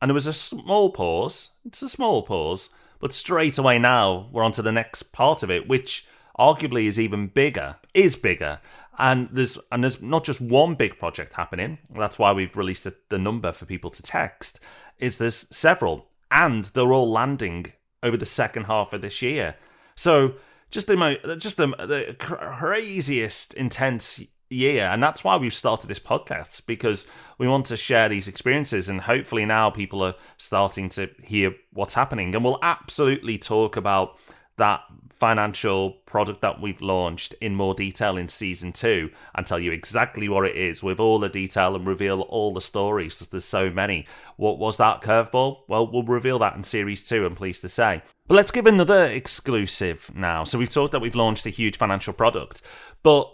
And 0.00 0.08
there 0.08 0.14
was 0.14 0.26
a 0.26 0.32
small 0.32 0.90
pause. 0.90 1.50
It's 1.66 1.82
a 1.82 1.88
small 1.88 2.22
pause 2.22 2.70
but 3.00 3.12
straight 3.12 3.58
away 3.58 3.78
now 3.78 4.28
we're 4.32 4.42
on 4.42 4.52
to 4.52 4.62
the 4.62 4.72
next 4.72 5.04
part 5.12 5.42
of 5.42 5.50
it 5.50 5.68
which 5.68 6.06
arguably 6.38 6.86
is 6.86 6.98
even 6.98 7.26
bigger 7.26 7.76
is 7.94 8.16
bigger 8.16 8.60
and 8.98 9.28
there's 9.30 9.58
and 9.70 9.82
there's 9.82 10.02
not 10.02 10.24
just 10.24 10.40
one 10.40 10.74
big 10.74 10.98
project 10.98 11.34
happening. 11.34 11.78
That's 11.94 12.18
why 12.18 12.32
we've 12.32 12.56
released 12.56 12.84
the, 12.84 12.94
the 13.08 13.18
number 13.18 13.52
for 13.52 13.64
people 13.64 13.90
to 13.90 14.02
text. 14.02 14.58
Is 14.98 15.18
there's 15.18 15.46
several, 15.56 16.08
and 16.30 16.64
they're 16.64 16.92
all 16.92 17.10
landing 17.10 17.72
over 18.02 18.16
the 18.16 18.26
second 18.26 18.64
half 18.64 18.92
of 18.92 19.00
this 19.00 19.22
year. 19.22 19.54
So 19.94 20.34
just 20.70 20.88
the 20.88 21.36
just 21.38 21.56
the, 21.56 21.68
the 21.68 22.16
craziest 22.18 23.54
intense 23.54 24.20
year 24.50 24.84
and 24.84 25.02
that's 25.02 25.22
why 25.22 25.36
we've 25.36 25.54
started 25.54 25.88
this 25.88 25.98
podcast 25.98 26.64
because 26.66 27.06
we 27.36 27.46
want 27.46 27.66
to 27.66 27.76
share 27.76 28.08
these 28.08 28.28
experiences 28.28 28.88
and 28.88 29.02
hopefully 29.02 29.44
now 29.44 29.68
people 29.68 30.02
are 30.02 30.14
starting 30.36 30.88
to 30.88 31.08
hear 31.22 31.54
what's 31.72 31.94
happening 31.94 32.34
and 32.34 32.44
we'll 32.44 32.58
absolutely 32.62 33.36
talk 33.36 33.76
about 33.76 34.18
that 34.58 34.82
financial 35.18 35.90
product 36.06 36.42
that 36.42 36.60
we've 36.60 36.80
launched 36.80 37.34
in 37.40 37.54
more 37.54 37.74
detail 37.74 38.16
in 38.16 38.28
season 38.28 38.72
two 38.72 39.10
and 39.34 39.46
tell 39.46 39.58
you 39.58 39.72
exactly 39.72 40.28
what 40.28 40.44
it 40.46 40.56
is 40.56 40.82
with 40.82 41.00
all 41.00 41.18
the 41.18 41.28
detail 41.28 41.74
and 41.74 41.86
reveal 41.86 42.20
all 42.22 42.54
the 42.54 42.60
stories. 42.60 43.14
Because 43.14 43.28
there's 43.28 43.44
so 43.44 43.70
many. 43.70 44.06
What 44.36 44.58
was 44.58 44.76
that 44.76 45.00
curveball? 45.00 45.62
Well, 45.66 45.90
we'll 45.90 46.04
reveal 46.04 46.38
that 46.40 46.54
in 46.54 46.62
series 46.62 47.08
two, 47.08 47.26
I'm 47.26 47.34
pleased 47.34 47.62
to 47.62 47.68
say. 47.68 48.02
But 48.28 48.36
let's 48.36 48.52
give 48.52 48.66
another 48.66 49.06
exclusive 49.06 50.10
now. 50.14 50.44
So 50.44 50.58
we've 50.58 50.72
talked 50.72 50.92
that 50.92 51.00
we've 51.00 51.16
launched 51.16 51.46
a 51.46 51.50
huge 51.50 51.76
financial 51.76 52.12
product, 52.12 52.62
but 53.02 53.28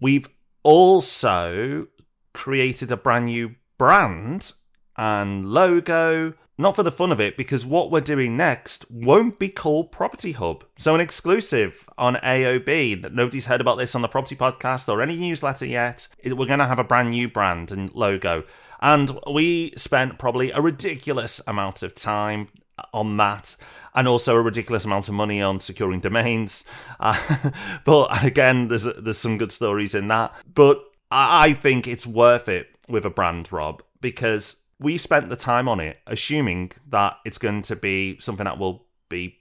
we've 0.00 0.28
also 0.62 1.88
created 2.32 2.92
a 2.92 2.96
brand 2.96 3.26
new 3.26 3.54
brand 3.78 4.52
and 4.96 5.46
logo 5.46 6.34
not 6.60 6.74
for 6.74 6.82
the 6.82 6.90
fun 6.90 7.12
of 7.12 7.20
it, 7.20 7.36
because 7.36 7.64
what 7.64 7.88
we're 7.88 8.00
doing 8.00 8.36
next 8.36 8.84
won't 8.90 9.38
be 9.38 9.48
called 9.48 9.92
Property 9.92 10.32
Hub. 10.32 10.64
So, 10.76 10.92
an 10.92 11.00
exclusive 11.00 11.88
on 11.96 12.16
AOB 12.16 13.00
that 13.00 13.14
nobody's 13.14 13.46
heard 13.46 13.60
about 13.60 13.78
this 13.78 13.94
on 13.94 14.02
the 14.02 14.08
Property 14.08 14.34
Podcast 14.34 14.88
or 14.88 15.00
any 15.00 15.16
newsletter 15.16 15.66
yet. 15.66 16.08
We're 16.24 16.46
going 16.46 16.58
to 16.58 16.66
have 16.66 16.80
a 16.80 16.84
brand 16.84 17.10
new 17.10 17.28
brand 17.28 17.70
and 17.70 17.94
logo. 17.94 18.42
And 18.80 19.16
we 19.32 19.72
spent 19.76 20.18
probably 20.18 20.50
a 20.50 20.60
ridiculous 20.60 21.40
amount 21.46 21.84
of 21.84 21.94
time 21.94 22.48
on 22.92 23.16
that 23.16 23.56
and 23.94 24.06
also 24.06 24.36
a 24.36 24.42
ridiculous 24.42 24.84
amount 24.84 25.08
of 25.08 25.14
money 25.14 25.42
on 25.42 25.60
securing 25.60 26.00
domains. 26.00 26.64
Uh, 27.00 27.50
but 27.84 28.24
again, 28.24 28.68
there's 28.68 28.84
there's 28.84 29.18
some 29.18 29.38
good 29.38 29.52
stories 29.52 29.94
in 29.94 30.08
that. 30.08 30.32
But 30.52 30.82
I 31.10 31.52
think 31.52 31.86
it's 31.86 32.06
worth 32.06 32.48
it 32.48 32.78
with 32.88 33.04
a 33.04 33.10
brand, 33.10 33.52
Rob, 33.52 33.82
because 34.00 34.56
we 34.78 34.98
spent 34.98 35.28
the 35.28 35.36
time 35.36 35.68
on 35.68 35.80
it 35.80 35.98
assuming 36.06 36.72
that 36.88 37.16
it's 37.24 37.38
going 37.38 37.62
to 37.62 37.76
be 37.76 38.18
something 38.18 38.44
that 38.44 38.58
will 38.58 38.86
be 39.08 39.38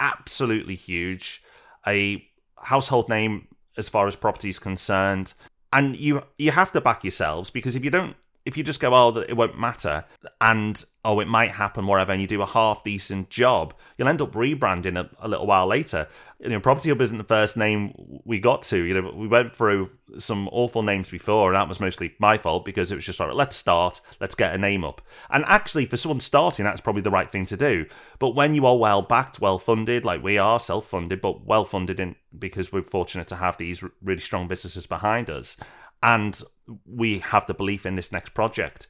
absolutely 0.00 0.74
huge, 0.74 1.42
a 1.86 2.24
household 2.56 3.08
name 3.08 3.48
as 3.76 3.88
far 3.88 4.06
as 4.06 4.16
property 4.16 4.48
is 4.48 4.58
concerned. 4.58 5.34
And 5.72 5.96
you 5.96 6.22
you 6.38 6.52
have 6.52 6.72
to 6.72 6.80
back 6.80 7.04
yourselves 7.04 7.50
because 7.50 7.76
if 7.76 7.84
you 7.84 7.90
don't 7.90 8.16
if 8.48 8.56
you 8.56 8.64
just 8.64 8.80
go, 8.80 8.94
oh, 8.94 9.14
it 9.28 9.36
won't 9.36 9.60
matter, 9.60 10.06
and 10.40 10.82
oh, 11.04 11.20
it 11.20 11.28
might 11.28 11.50
happen, 11.50 11.86
whatever, 11.86 12.12
and 12.12 12.22
you 12.22 12.26
do 12.26 12.40
a 12.40 12.46
half 12.46 12.82
decent 12.82 13.28
job, 13.28 13.74
you'll 13.98 14.08
end 14.08 14.22
up 14.22 14.32
rebranding 14.32 14.98
a, 14.98 15.10
a, 15.20 15.28
little 15.28 15.46
while 15.46 15.66
later. 15.66 16.08
You 16.40 16.48
know, 16.48 16.60
Property 16.60 16.88
Hub 16.88 17.02
isn't 17.02 17.18
the 17.18 17.24
first 17.24 17.58
name 17.58 17.92
we 18.24 18.40
got 18.40 18.62
to. 18.62 18.78
You 18.78 18.94
know, 18.94 19.12
we 19.14 19.28
went 19.28 19.54
through 19.54 19.90
some 20.16 20.48
awful 20.50 20.82
names 20.82 21.10
before, 21.10 21.50
and 21.50 21.56
that 21.56 21.68
was 21.68 21.78
mostly 21.78 22.14
my 22.18 22.38
fault 22.38 22.64
because 22.64 22.90
it 22.90 22.94
was 22.94 23.04
just 23.04 23.20
like, 23.20 23.34
let's 23.34 23.54
start, 23.54 24.00
let's 24.18 24.34
get 24.34 24.54
a 24.54 24.58
name 24.58 24.82
up. 24.82 25.02
And 25.28 25.44
actually, 25.46 25.84
for 25.84 25.98
someone 25.98 26.20
starting, 26.20 26.64
that's 26.64 26.80
probably 26.80 27.02
the 27.02 27.10
right 27.10 27.30
thing 27.30 27.44
to 27.46 27.56
do. 27.56 27.84
But 28.18 28.30
when 28.30 28.54
you 28.54 28.64
are 28.64 28.78
well 28.78 29.02
backed, 29.02 29.42
well 29.42 29.58
funded, 29.58 30.06
like 30.06 30.22
we 30.22 30.38
are, 30.38 30.58
self 30.58 30.86
funded, 30.86 31.20
but 31.20 31.44
well 31.44 31.66
funded 31.66 32.00
in 32.00 32.16
because 32.38 32.72
we're 32.72 32.80
fortunate 32.80 33.28
to 33.28 33.36
have 33.36 33.58
these 33.58 33.84
really 34.02 34.20
strong 34.20 34.48
businesses 34.48 34.86
behind 34.86 35.28
us 35.28 35.58
and 36.02 36.40
we 36.86 37.20
have 37.20 37.46
the 37.46 37.54
belief 37.54 37.86
in 37.86 37.94
this 37.94 38.12
next 38.12 38.34
project, 38.34 38.86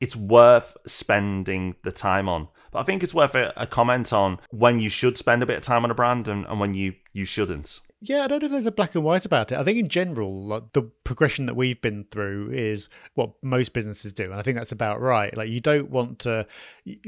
it's 0.00 0.16
worth 0.16 0.76
spending 0.86 1.76
the 1.82 1.92
time 1.92 2.28
on. 2.28 2.48
But 2.72 2.80
I 2.80 2.82
think 2.84 3.02
it's 3.02 3.14
worth 3.14 3.34
a, 3.34 3.52
a 3.56 3.66
comment 3.66 4.12
on 4.12 4.38
when 4.50 4.80
you 4.80 4.88
should 4.88 5.18
spend 5.18 5.42
a 5.42 5.46
bit 5.46 5.58
of 5.58 5.62
time 5.62 5.84
on 5.84 5.90
a 5.90 5.94
brand 5.94 6.28
and, 6.28 6.46
and 6.46 6.58
when 6.58 6.74
you, 6.74 6.94
you 7.12 7.24
shouldn't. 7.24 7.80
Yeah, 8.02 8.24
I 8.24 8.28
don't 8.28 8.40
know 8.40 8.46
if 8.46 8.52
there's 8.52 8.64
a 8.64 8.72
black 8.72 8.94
and 8.94 9.04
white 9.04 9.26
about 9.26 9.52
it. 9.52 9.58
I 9.58 9.64
think 9.64 9.78
in 9.78 9.88
general, 9.88 10.46
like 10.46 10.72
the 10.72 10.84
progression 11.04 11.44
that 11.46 11.54
we've 11.54 11.80
been 11.82 12.06
through 12.10 12.50
is 12.50 12.88
what 13.14 13.32
most 13.42 13.74
businesses 13.74 14.14
do, 14.14 14.24
and 14.24 14.36
I 14.36 14.42
think 14.42 14.56
that's 14.56 14.72
about 14.72 15.02
right. 15.02 15.36
Like 15.36 15.50
you 15.50 15.60
don't 15.60 15.90
want 15.90 16.20
to, 16.20 16.46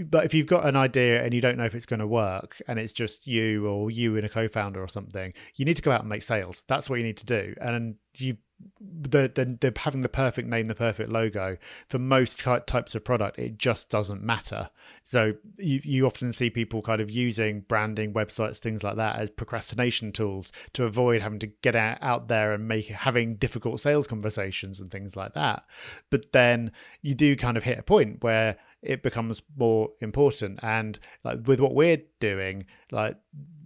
but 0.05 0.27
if 0.27 0.35
you've 0.35 0.47
got 0.47 0.67
an 0.67 0.77
idea 0.77 1.25
and 1.25 1.33
you 1.33 1.41
don't 1.41 1.57
know 1.57 1.65
if 1.65 1.75
it's 1.75 1.87
going 1.87 2.01
to 2.01 2.07
work, 2.07 2.61
and 2.69 2.79
it's 2.79 2.93
just 2.93 3.27
you 3.27 3.67
or 3.67 3.91
you 3.91 4.19
and 4.19 4.27
a 4.27 4.29
co-founder 4.29 4.83
or 4.83 4.89
something, 4.89 5.33
you 5.55 5.65
need 5.65 5.77
to 5.77 5.83
go 5.83 5.93
out 5.93 6.01
and 6.01 6.11
make 6.11 6.23
sales. 6.23 6.63
That's 6.69 6.91
what 6.91 6.99
you 6.99 7.05
need 7.05 7.17
to 7.17 7.27
do, 7.27 7.55
and 7.59 7.95
you 8.19 8.37
the, 8.81 9.29
the, 9.61 9.73
having 9.77 10.01
the 10.01 10.09
perfect 10.09 10.49
name, 10.49 10.67
the 10.67 10.75
perfect 10.75 11.11
logo 11.11 11.57
for 11.89 11.99
most 11.99 12.41
types 12.41 12.95
of 12.95 13.05
product, 13.05 13.39
it 13.39 13.59
just 13.59 13.91
doesn't 13.91 14.23
matter. 14.23 14.71
So 15.05 15.35
you 15.57 15.81
you 15.83 16.07
often 16.07 16.33
see 16.33 16.51
people 16.51 16.83
kind 16.83 17.01
of 17.01 17.11
using 17.11 17.61
branding, 17.63 18.13
websites, 18.13 18.59
things 18.59 18.83
like 18.83 18.97
that 18.97 19.17
as 19.17 19.31
procrastination 19.31 20.13
tools 20.13 20.53
to 20.75 20.85
avoid 20.85 21.23
having 21.23 21.39
to 21.41 21.47
get 21.47 21.77
out, 21.77 21.99
out 22.01 22.29
there 22.29 22.53
and 22.53 22.67
make 22.69 22.89
having 22.89 23.37
difficult 23.37 23.81
sales 23.81 24.07
conversations 24.07 24.81
and 24.81 24.91
things 24.91 25.17
like 25.17 25.35
that. 25.35 25.65
But 26.11 26.33
then 26.33 26.73
you 27.03 27.15
do 27.15 27.37
kind 27.37 27.57
of 27.57 27.63
hit 27.63 27.79
a 27.79 27.83
point 27.83 28.23
where 28.23 28.57
it 28.83 29.03
becomes 29.03 29.43
more 29.57 29.91
important. 30.01 30.59
And 30.63 30.99
like 31.25 31.47
with 31.47 31.61
what 31.61 31.75
we're 31.75 32.03
doing, 32.21 32.67
like 32.91 33.17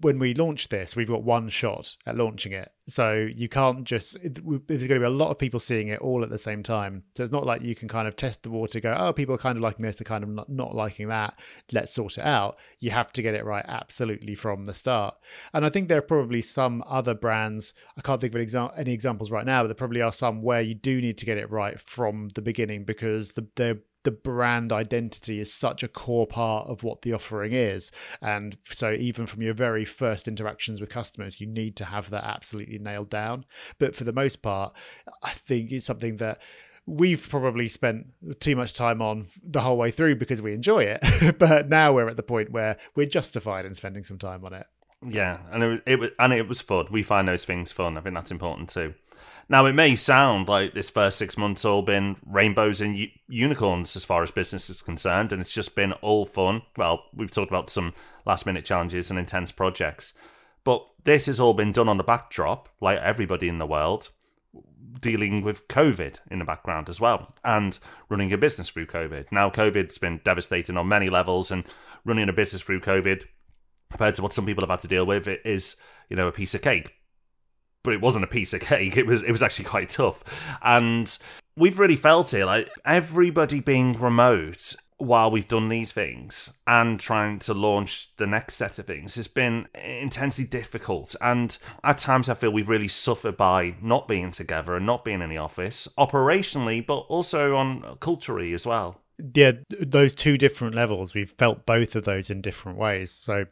when 0.03 0.19
we 0.19 0.35
launch 0.35 0.69
this, 0.69 0.95
we've 0.95 1.09
got 1.09 1.23
one 1.23 1.49
shot 1.49 1.97
at 2.05 2.17
launching 2.17 2.53
it. 2.53 2.71
So 2.87 3.29
you 3.35 3.49
can't 3.49 3.85
just, 3.85 4.17
there's 4.23 4.43
going 4.43 4.69
to 4.69 5.01
be 5.01 5.05
a 5.05 5.11
lot 5.11 5.31
of 5.31 5.39
people 5.39 5.59
seeing 5.59 5.89
it 5.89 6.01
all 6.01 6.23
at 6.23 6.31
the 6.31 6.39
same 6.39 6.63
time. 6.63 7.03
So 7.17 7.23
it's 7.23 7.33
not 7.33 7.47
like 7.47 7.63
you 7.63 7.75
can 7.75 7.89
kind 7.89 8.07
of 8.07 8.15
test 8.15 8.43
the 8.43 8.51
water, 8.51 8.79
go, 8.79 8.95
oh, 8.97 9.13
people 9.13 9.35
are 9.35 9.39
kind 9.39 9.57
of 9.57 9.63
liking 9.63 9.85
this, 9.85 9.97
they're 9.97 10.05
kind 10.05 10.23
of 10.23 10.31
not, 10.31 10.49
not 10.49 10.75
liking 10.75 11.09
that. 11.09 11.39
Let's 11.73 11.93
sort 11.93 12.19
it 12.19 12.25
out. 12.25 12.59
You 12.79 12.91
have 12.91 13.11
to 13.15 13.23
get 13.23 13.35
it 13.35 13.45
right 13.45 13.65
absolutely 13.67 14.35
from 14.35 14.67
the 14.67 14.75
start. 14.75 15.17
And 15.53 15.65
I 15.65 15.71
think 15.71 15.89
there 15.89 15.99
are 15.99 16.03
probably 16.03 16.43
some 16.43 16.85
other 16.87 17.15
brands, 17.15 17.75
I 17.97 18.03
can't 18.03 18.21
think 18.21 18.35
of 18.35 18.41
an 18.41 18.47
exa- 18.47 18.79
any 18.79 18.93
examples 18.93 19.31
right 19.31 19.47
now, 19.47 19.63
but 19.63 19.69
there 19.69 19.75
probably 19.75 20.03
are 20.03 20.13
some 20.13 20.43
where 20.43 20.61
you 20.61 20.75
do 20.75 21.01
need 21.01 21.19
to 21.19 21.27
get 21.27 21.39
it 21.39 21.51
right 21.51 21.81
from 21.81 22.29
the 22.35 22.43
beginning 22.43 22.85
because 22.85 23.33
the, 23.33 23.49
the 23.57 23.81
the 24.07 24.13
brand 24.13 24.73
identity 24.73 25.41
is 25.41 25.53
such 25.53 25.83
a 25.83 25.89
core 25.89 26.29
part 26.29 26.69
of 26.69 26.85
what 26.85 27.03
the 27.03 27.13
offering 27.13 27.53
is. 27.53 27.91
And 28.23 28.57
so, 28.63 28.93
even 28.93 29.27
from 29.27 29.43
your 29.43 29.53
very 29.53 29.85
first 29.85 30.29
interactions 30.29 30.81
with 30.81 30.91
customers, 30.91 31.41
you 31.41 31.47
need 31.49 31.75
to 31.79 31.85
have 31.87 32.11
that 32.11 32.23
absolutely 32.23 32.79
nailed 32.79 33.11
down. 33.11 33.45
But 33.81 33.97
for 33.97 34.05
the 34.05 34.13
most 34.13 34.43
part, 34.43 34.77
I 35.25 35.31
think 35.31 35.73
it's 35.73 35.87
something 35.87 36.19
that 36.19 36.41
we've 36.87 37.29
probably 37.29 37.67
spent 37.67 38.07
too 38.39 38.55
much 38.55 38.75
time 38.75 39.03
on 39.03 39.27
the 39.43 39.61
whole 39.61 39.77
way 39.77 39.91
through 39.91 40.15
because 40.15 40.41
we 40.41 40.55
enjoy 40.55 40.85
it. 40.85 41.37
but 41.41 41.69
now 41.69 41.93
we're 41.93 42.09
at 42.09 42.17
the 42.17 42.23
point 42.23 42.53
where 42.53 42.77
we're 42.95 43.07
justified 43.07 43.67
in 43.67 43.75
spending 43.75 44.05
some 44.05 44.19
time 44.19 44.45
on 44.45 44.53
it. 44.53 44.69
Yeah, 45.05 45.39
and 45.51 45.65
it, 45.65 45.83
it 45.85 45.99
was 45.99 46.11
and 46.21 46.33
it 46.33 46.47
was 46.47 46.61
fun. 46.61 46.87
We 46.93 47.03
find 47.03 47.27
those 47.27 47.45
things 47.45 47.73
fun. 47.73 47.99
I 47.99 48.03
think 48.03 48.15
that's 48.15 48.31
important 48.31 48.71
too. 48.71 48.95
Now, 49.49 49.67
it 49.67 49.75
may 49.75 49.95
sound 49.95 50.49
like 50.49 50.75
this 50.75 50.91
first 50.91 51.19
six 51.19 51.37
months 51.37 51.65
all 51.65 51.83
been 51.83 52.17
rainbows 52.27 52.81
and 52.81 52.99
u- 52.99 53.09
unicorns 53.29 53.95
as 53.95 54.05
far 54.05 54.25
as 54.25 54.33
business 54.33 54.69
is 54.69 54.83
concerned, 54.83 55.33
and 55.33 55.41
it's 55.41 55.53
just 55.53 55.77
been 55.77 55.93
all 55.93 56.27
fun. 56.27 56.63
Well, 56.77 57.05
we've 57.15 57.31
talked 57.31 57.51
about 57.51 57.71
some 57.71 57.95
last 58.25 58.45
minute 58.45 58.65
challenges 58.65 59.09
and 59.09 59.19
intense 59.19 59.53
projects, 59.53 60.15
but 60.65 60.85
this 61.05 61.27
has 61.27 61.39
all 61.39 61.55
been 61.55 61.71
done 61.71 61.89
on 61.89 61.97
the 61.97 62.03
backdrop, 62.03 62.69
like 62.81 62.99
everybody 62.99 63.49
in 63.49 63.59
the 63.59 63.67
world, 63.67 64.09
dealing 65.01 65.43
with 65.43 65.69
COVID 65.69 66.19
in 66.29 66.41
the 66.41 66.45
background 66.45 66.89
as 66.89 67.01
well, 67.01 67.33
and 67.45 67.79
running 68.09 68.33
a 68.33 68.39
business 68.39 68.69
through 68.69 68.87
COVID. 68.87 69.31
Now, 69.31 69.49
COVID's 69.49 69.99
been 69.99 70.21
devastating 70.25 70.77
on 70.77 70.89
many 70.89 71.09
levels, 71.09 71.53
and 71.53 71.63
running 72.05 72.29
a 72.29 72.33
business 72.33 72.63
through 72.63 72.81
COVID, 72.81 73.23
compared 73.93 74.17
to 74.17 74.23
what 74.23 74.33
some 74.33 74.45
people 74.45 74.63
have 74.63 74.71
had 74.71 74.81
to 74.81 74.89
deal 74.89 75.07
with, 75.07 75.29
it 75.29 75.41
is, 75.45 75.77
you 76.11 76.17
know, 76.17 76.27
a 76.27 76.33
piece 76.33 76.53
of 76.53 76.63
cake 76.63 76.96
but 77.87 77.95
it 77.95 78.03
wasn't 78.03 78.25
a 78.25 78.29
piece 78.29 78.53
of 78.53 78.61
cake. 78.61 78.97
It 78.97 79.07
was 79.07 79.23
it 79.23 79.31
was 79.31 79.43
actually 79.43 79.65
quite 79.65 79.89
tough, 79.89 80.23
and 80.61 81.17
we've 81.57 81.79
really 81.79 81.97
felt 81.97 82.35
it. 82.35 82.45
Like 82.45 82.69
everybody 82.85 83.61
being 83.61 83.99
remote 83.99 84.75
while 84.99 85.31
we've 85.31 85.47
done 85.47 85.69
these 85.69 85.93
things 85.93 86.53
and 86.67 86.99
trying 86.99 87.39
to 87.39 87.55
launch 87.55 88.17
the 88.17 88.27
next 88.27 88.55
set 88.55 88.79
of 88.79 88.87
things 88.87 89.15
has 89.15 89.29
been 89.29 89.69
intensely 89.75 90.45
difficult. 90.45 91.15
And 91.21 91.57
at 91.85 91.99
times, 91.99 92.29
I 92.29 92.35
feel 92.35 92.51
we've 92.51 92.69
really 92.69 92.89
suffered 92.89 93.37
by 93.37 93.77
not 93.81 94.09
being 94.09 94.33
together 94.33 94.75
and 94.75 94.85
not 94.85 95.05
being 95.05 95.23
in 95.23 95.31
the 95.31 95.37
office 95.39 95.87
operationally, 95.97 96.85
but 96.85 97.01
also 97.09 97.57
on 97.57 97.99
culturally 98.01 98.53
as 98.53 98.67
well. 98.67 99.01
Yeah, 99.35 99.53
those 99.81 100.13
two 100.15 100.37
different 100.37 100.75
levels, 100.75 101.15
we've 101.15 101.31
felt 101.31 101.65
both 101.67 101.95
of 101.95 102.05
those 102.05 102.31
in 102.31 102.41
different 102.41 102.77
ways. 102.77 103.13
So 103.13 103.47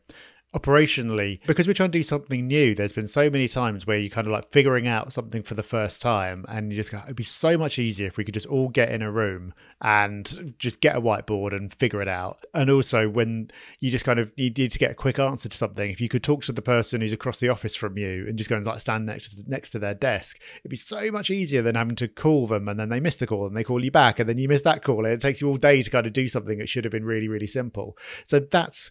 operationally 0.55 1.41
because 1.47 1.67
we're 1.67 1.75
trying 1.75 1.91
to 1.91 1.99
do 1.99 2.03
something 2.03 2.47
new 2.47 2.75
there's 2.75 2.93
been 2.93 3.09
so 3.09 3.29
many 3.29 3.49
times 3.49 3.87
where 3.87 3.99
you 3.99 4.09
kind 4.09 4.27
of 4.27 4.33
like 4.33 4.49
figuring 4.51 4.87
out 4.87 5.13
something 5.13 5.43
for 5.43 5.55
the 5.55 5.63
first 5.63 6.01
time 6.01 6.45
and 6.49 6.73
you 6.73 6.77
just 6.77 6.91
go 6.91 7.01
it'd 7.05 7.17
be 7.17 7.25
so 7.25 7.59
much 7.59 7.79
easier 7.79 8.07
if 8.07 8.17
we 8.17 8.25
could 8.25 8.35
just 8.35 8.47
all 8.47 8.69
get 8.69 8.91
in 8.91 9.03
a 9.03 9.11
room 9.11 9.53
and 9.81 10.55
just 10.59 10.81
get 10.81 10.97
a 10.97 11.01
whiteboard 11.01 11.53
and 11.53 11.73
figure 11.73 12.01
it 12.01 12.09
out. 12.09 12.45
And 12.55 12.71
also 12.71 13.09
when 13.09 13.49
you 13.81 13.91
just 13.91 14.05
kind 14.05 14.19
of 14.19 14.33
you 14.37 14.51
need 14.51 14.73
to 14.73 14.79
get 14.79 14.91
a 14.91 14.95
quick 14.95 15.19
answer 15.19 15.49
to 15.49 15.57
something 15.57 15.91
if 15.91 16.01
you 16.01 16.09
could 16.09 16.23
talk 16.23 16.43
to 16.45 16.53
the 16.53 16.63
person 16.63 17.01
who's 17.01 17.13
across 17.13 17.41
the 17.41 17.49
office 17.49 17.75
from 17.75 17.99
you 17.99 18.25
and 18.27 18.39
just 18.39 18.49
go 18.49 18.57
and 18.57 18.65
like 18.65 18.81
stand 18.81 19.07
next 19.07 19.33
to 19.33 19.43
next 19.47 19.71
to 19.71 19.79
their 19.79 19.95
desk 19.95 20.41
it'd 20.61 20.71
be 20.71 20.77
so 20.77 21.11
much 21.11 21.31
easier 21.31 21.63
than 21.63 21.75
having 21.75 21.97
to 21.97 22.09
call 22.09 22.47
them 22.47 22.69
and 22.69 22.79
then 22.79 22.89
they 22.89 23.01
miss 23.01 23.17
the 23.17 23.27
call 23.27 23.47
and 23.47 23.57
they 23.57 23.65
call 23.65 23.85
you 23.85 23.91
back 23.91 24.19
and 24.19 24.29
then 24.29 24.39
you 24.39 24.49
miss 24.49 24.63
that 24.63 24.83
call 24.83 25.05
and 25.05 25.13
it 25.13 25.21
takes 25.21 25.41
you 25.41 25.49
all 25.49 25.57
day 25.57 25.83
to 25.83 25.91
kind 25.91 26.07
of 26.07 26.13
do 26.13 26.29
something 26.29 26.59
that 26.59 26.69
should 26.69 26.85
have 26.85 26.93
been 26.93 27.05
really 27.05 27.29
really 27.29 27.47
simple. 27.47 27.97
So 28.27 28.41
that's 28.41 28.91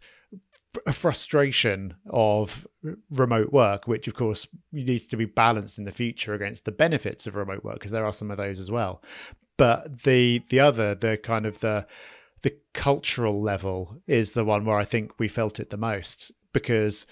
a 0.86 0.94
frustration 0.94 1.96
of 2.10 2.68
remote 3.10 3.52
work, 3.52 3.88
which 3.88 4.08
of 4.08 4.16
course 4.16 4.48
needs 4.72 5.08
to 5.10 5.18
be 5.18 5.26
balanced 5.26 5.78
in 5.78 5.86
the 5.86 5.92
future 5.92 6.34
against 6.34 6.66
the 6.66 6.72
benefits 6.72 7.28
of 7.28 7.36
remote 7.36 7.64
work, 7.64 7.76
because 7.76 7.92
there 7.92 8.06
are 8.06 8.14
some 8.14 8.32
of 8.32 8.38
those 8.38 8.60
as 8.60 8.72
well. 8.72 9.02
But 9.58 10.04
the 10.04 10.42
the 10.50 10.60
other, 10.60 10.96
the 10.96 11.18
kind 11.18 11.46
of 11.46 11.60
the 11.60 11.86
the 12.42 12.56
cultural 12.74 13.42
level 13.42 13.98
is 14.08 14.34
the 14.34 14.46
one 14.46 14.66
where 14.66 14.78
I 14.78 14.86
think 14.86 15.20
we 15.20 15.28
felt 15.28 15.60
it 15.60 15.70
the 15.70 15.78
most 15.78 16.32
because 16.54 17.06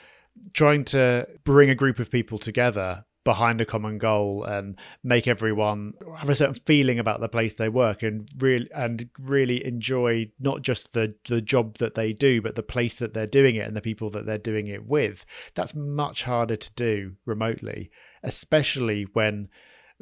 trying 0.54 0.86
to 0.86 1.28
bring 1.43 1.69
a 1.69 1.76
group 1.76 2.00
of 2.00 2.12
people 2.12 2.38
together 2.38 3.06
behind 3.24 3.62
a 3.62 3.66
common 3.66 3.98
goal 3.98 4.44
and 4.44 4.78
make 5.04 5.28
everyone 5.28 5.94
have 6.18 6.30
a 6.30 6.36
certain 6.36 6.56
feeling 6.66 6.98
about 7.00 7.20
the 7.20 7.30
place 7.30 7.54
they 7.54 7.70
work 7.70 8.02
and 8.02 8.30
really 8.40 8.70
and 8.74 9.10
really 9.20 9.64
enjoy 9.66 10.30
not 10.40 10.62
just 10.62 10.94
the 10.94 11.14
the 11.28 11.42
job 11.42 11.78
that 11.78 11.96
they 11.96 12.14
do 12.14 12.42
but 12.42 12.56
the 12.56 12.64
place 12.64 12.96
that 12.96 13.14
they're 13.14 13.28
doing 13.28 13.56
it 13.56 13.68
and 13.68 13.76
the 13.76 13.82
people 13.82 14.10
that 14.10 14.26
they're 14.26 14.38
doing 14.38 14.68
it 14.68 14.86
with. 14.86 15.26
That's 15.54 15.76
much 15.76 16.24
harder 16.24 16.56
to 16.56 16.74
do 16.74 17.14
remotely 17.26 17.92
especially 18.24 19.04
when 19.14 19.50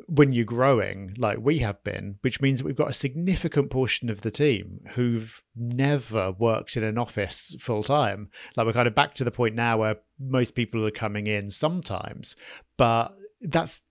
when 0.07 0.31
you're 0.31 0.45
growing 0.45 1.13
like 1.17 1.37
we 1.41 1.59
have 1.59 1.83
been 1.83 2.17
which 2.21 2.41
means 2.41 2.59
that 2.59 2.65
we've 2.65 2.75
got 2.75 2.89
a 2.89 2.93
significant 2.93 3.69
portion 3.69 4.09
of 4.09 4.21
the 4.21 4.31
team 4.31 4.81
who've 4.93 5.43
never 5.55 6.31
worked 6.31 6.77
in 6.77 6.83
an 6.83 6.97
office 6.97 7.55
full 7.59 7.83
time 7.83 8.29
like 8.55 8.65
we're 8.65 8.73
kind 8.73 8.87
of 8.87 8.95
back 8.95 9.13
to 9.13 9.23
the 9.23 9.31
point 9.31 9.55
now 9.55 9.77
where 9.77 9.97
most 10.19 10.55
people 10.55 10.85
are 10.85 10.91
coming 10.91 11.27
in 11.27 11.49
sometimes 11.49 12.35
but 12.77 13.15
that's 13.41 13.81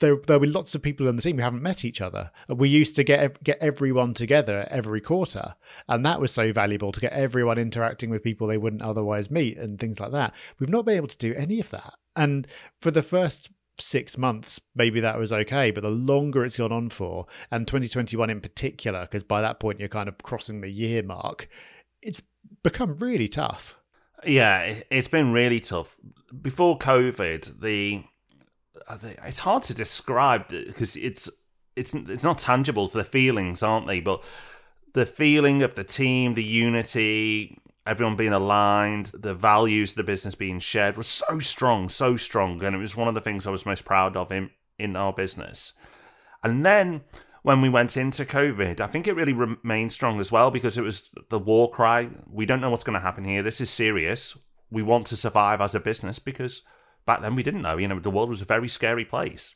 there 0.00 0.16
there'll 0.26 0.40
be 0.40 0.48
lots 0.48 0.74
of 0.74 0.82
people 0.82 1.08
on 1.08 1.16
the 1.16 1.22
team 1.22 1.36
who 1.36 1.42
haven't 1.42 1.62
met 1.62 1.84
each 1.84 2.00
other. 2.00 2.30
We 2.48 2.68
used 2.68 2.96
to 2.96 3.04
get 3.04 3.42
get 3.42 3.58
everyone 3.60 4.14
together 4.14 4.66
every 4.70 5.00
quarter, 5.00 5.54
and 5.88 6.04
that 6.04 6.20
was 6.20 6.32
so 6.32 6.52
valuable 6.52 6.92
to 6.92 7.00
get 7.00 7.12
everyone 7.12 7.58
interacting 7.58 8.10
with 8.10 8.22
people 8.22 8.46
they 8.46 8.58
wouldn't 8.58 8.82
otherwise 8.82 9.30
meet 9.30 9.58
and 9.58 9.78
things 9.78 10.00
like 10.00 10.12
that. 10.12 10.32
We've 10.58 10.68
not 10.68 10.84
been 10.84 10.96
able 10.96 11.08
to 11.08 11.18
do 11.18 11.34
any 11.34 11.60
of 11.60 11.70
that, 11.70 11.94
and 12.16 12.46
for 12.80 12.90
the 12.90 13.02
first 13.02 13.50
six 13.78 14.16
months, 14.16 14.60
maybe 14.74 15.00
that 15.00 15.18
was 15.18 15.32
okay. 15.32 15.70
But 15.70 15.82
the 15.82 15.90
longer 15.90 16.44
it's 16.44 16.56
gone 16.56 16.72
on 16.72 16.90
for, 16.90 17.26
and 17.50 17.66
2021 17.66 18.30
in 18.30 18.40
particular, 18.40 19.02
because 19.02 19.22
by 19.22 19.40
that 19.40 19.60
point 19.60 19.80
you're 19.80 19.88
kind 19.88 20.08
of 20.08 20.18
crossing 20.18 20.60
the 20.60 20.70
year 20.70 21.02
mark, 21.02 21.48
it's 22.02 22.22
become 22.62 22.96
really 22.98 23.28
tough. 23.28 23.78
Yeah, 24.24 24.82
it's 24.90 25.08
been 25.08 25.32
really 25.32 25.60
tough. 25.60 25.96
Before 26.40 26.78
COVID, 26.78 27.60
the 27.60 28.04
it's 29.24 29.40
hard 29.40 29.62
to 29.64 29.74
describe 29.74 30.48
because 30.48 30.96
it's 30.96 31.30
it's 31.76 31.94
it's 31.94 32.24
not 32.24 32.38
tangible. 32.38 32.86
So 32.86 32.98
the 32.98 33.04
feelings, 33.04 33.62
aren't 33.62 33.86
they? 33.86 34.00
But 34.00 34.24
the 34.94 35.06
feeling 35.06 35.62
of 35.62 35.74
the 35.74 35.84
team, 35.84 36.34
the 36.34 36.44
unity, 36.44 37.58
everyone 37.86 38.16
being 38.16 38.32
aligned, 38.32 39.06
the 39.06 39.34
values 39.34 39.92
of 39.92 39.96
the 39.96 40.04
business 40.04 40.34
being 40.34 40.58
shared 40.58 40.96
was 40.96 41.06
so 41.06 41.38
strong, 41.38 41.88
so 41.88 42.16
strong. 42.16 42.62
And 42.62 42.74
it 42.74 42.78
was 42.78 42.96
one 42.96 43.08
of 43.08 43.14
the 43.14 43.20
things 43.20 43.46
I 43.46 43.50
was 43.50 43.66
most 43.66 43.84
proud 43.84 44.16
of 44.16 44.32
in, 44.32 44.50
in 44.78 44.96
our 44.96 45.12
business. 45.12 45.74
And 46.42 46.64
then 46.64 47.02
when 47.42 47.60
we 47.60 47.68
went 47.68 47.96
into 47.96 48.24
COVID, 48.24 48.80
I 48.80 48.86
think 48.86 49.06
it 49.06 49.16
really 49.16 49.34
remained 49.34 49.92
strong 49.92 50.18
as 50.20 50.32
well 50.32 50.50
because 50.50 50.78
it 50.78 50.82
was 50.82 51.10
the 51.28 51.38
war 51.38 51.70
cry. 51.70 52.08
We 52.30 52.46
don't 52.46 52.60
know 52.60 52.70
what's 52.70 52.84
going 52.84 52.98
to 52.98 53.00
happen 53.00 53.24
here. 53.24 53.42
This 53.42 53.60
is 53.60 53.70
serious. 53.70 54.38
We 54.70 54.82
want 54.82 55.06
to 55.08 55.16
survive 55.16 55.60
as 55.60 55.74
a 55.74 55.80
business 55.80 56.18
because 56.18 56.62
back 57.04 57.20
then 57.20 57.34
we 57.34 57.42
didn't 57.42 57.62
know. 57.62 57.76
You 57.76 57.88
know, 57.88 58.00
the 58.00 58.10
world 58.10 58.30
was 58.30 58.42
a 58.42 58.46
very 58.46 58.68
scary 58.68 59.04
place. 59.04 59.54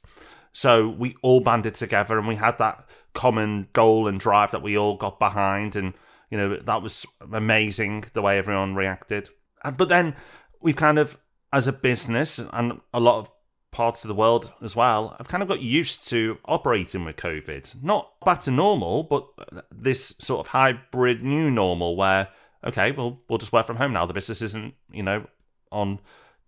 So 0.52 0.88
we 0.88 1.14
all 1.22 1.40
banded 1.40 1.74
together 1.74 2.18
and 2.18 2.28
we 2.28 2.34
had 2.34 2.58
that 2.58 2.86
common 3.14 3.68
goal 3.72 4.06
and 4.06 4.20
drive 4.20 4.50
that 4.50 4.62
we 4.62 4.76
all 4.76 4.96
got 4.96 5.18
behind. 5.18 5.74
And, 5.74 5.94
you 6.30 6.38
know, 6.38 6.56
that 6.56 6.82
was 6.82 7.06
amazing 7.32 8.04
the 8.12 8.22
way 8.22 8.38
everyone 8.38 8.74
reacted. 8.74 9.30
But 9.76 9.88
then 9.88 10.14
we've 10.60 10.76
kind 10.76 10.98
of, 10.98 11.18
as 11.52 11.66
a 11.66 11.72
business 11.72 12.38
and 12.38 12.80
a 12.92 13.00
lot 13.00 13.18
of 13.18 13.30
parts 13.70 14.04
of 14.04 14.08
the 14.08 14.14
world 14.14 14.52
as 14.62 14.74
well, 14.74 15.16
I've 15.18 15.28
kind 15.28 15.42
of 15.42 15.48
got 15.48 15.60
used 15.60 16.08
to 16.08 16.38
operating 16.44 17.04
with 17.04 17.16
COVID. 17.16 17.82
Not 17.82 18.12
back 18.24 18.40
to 18.42 18.50
normal, 18.50 19.02
but 19.02 19.26
this 19.70 20.14
sort 20.18 20.40
of 20.40 20.48
hybrid 20.48 21.22
new 21.22 21.50
normal 21.50 21.96
where, 21.96 22.28
okay, 22.64 22.92
well, 22.92 23.20
we'll 23.28 23.38
just 23.38 23.52
work 23.52 23.66
from 23.66 23.76
home 23.76 23.92
now. 23.92 24.06
The 24.06 24.14
business 24.14 24.42
isn't, 24.42 24.74
you 24.90 25.02
know, 25.02 25.26
on 25.70 26.00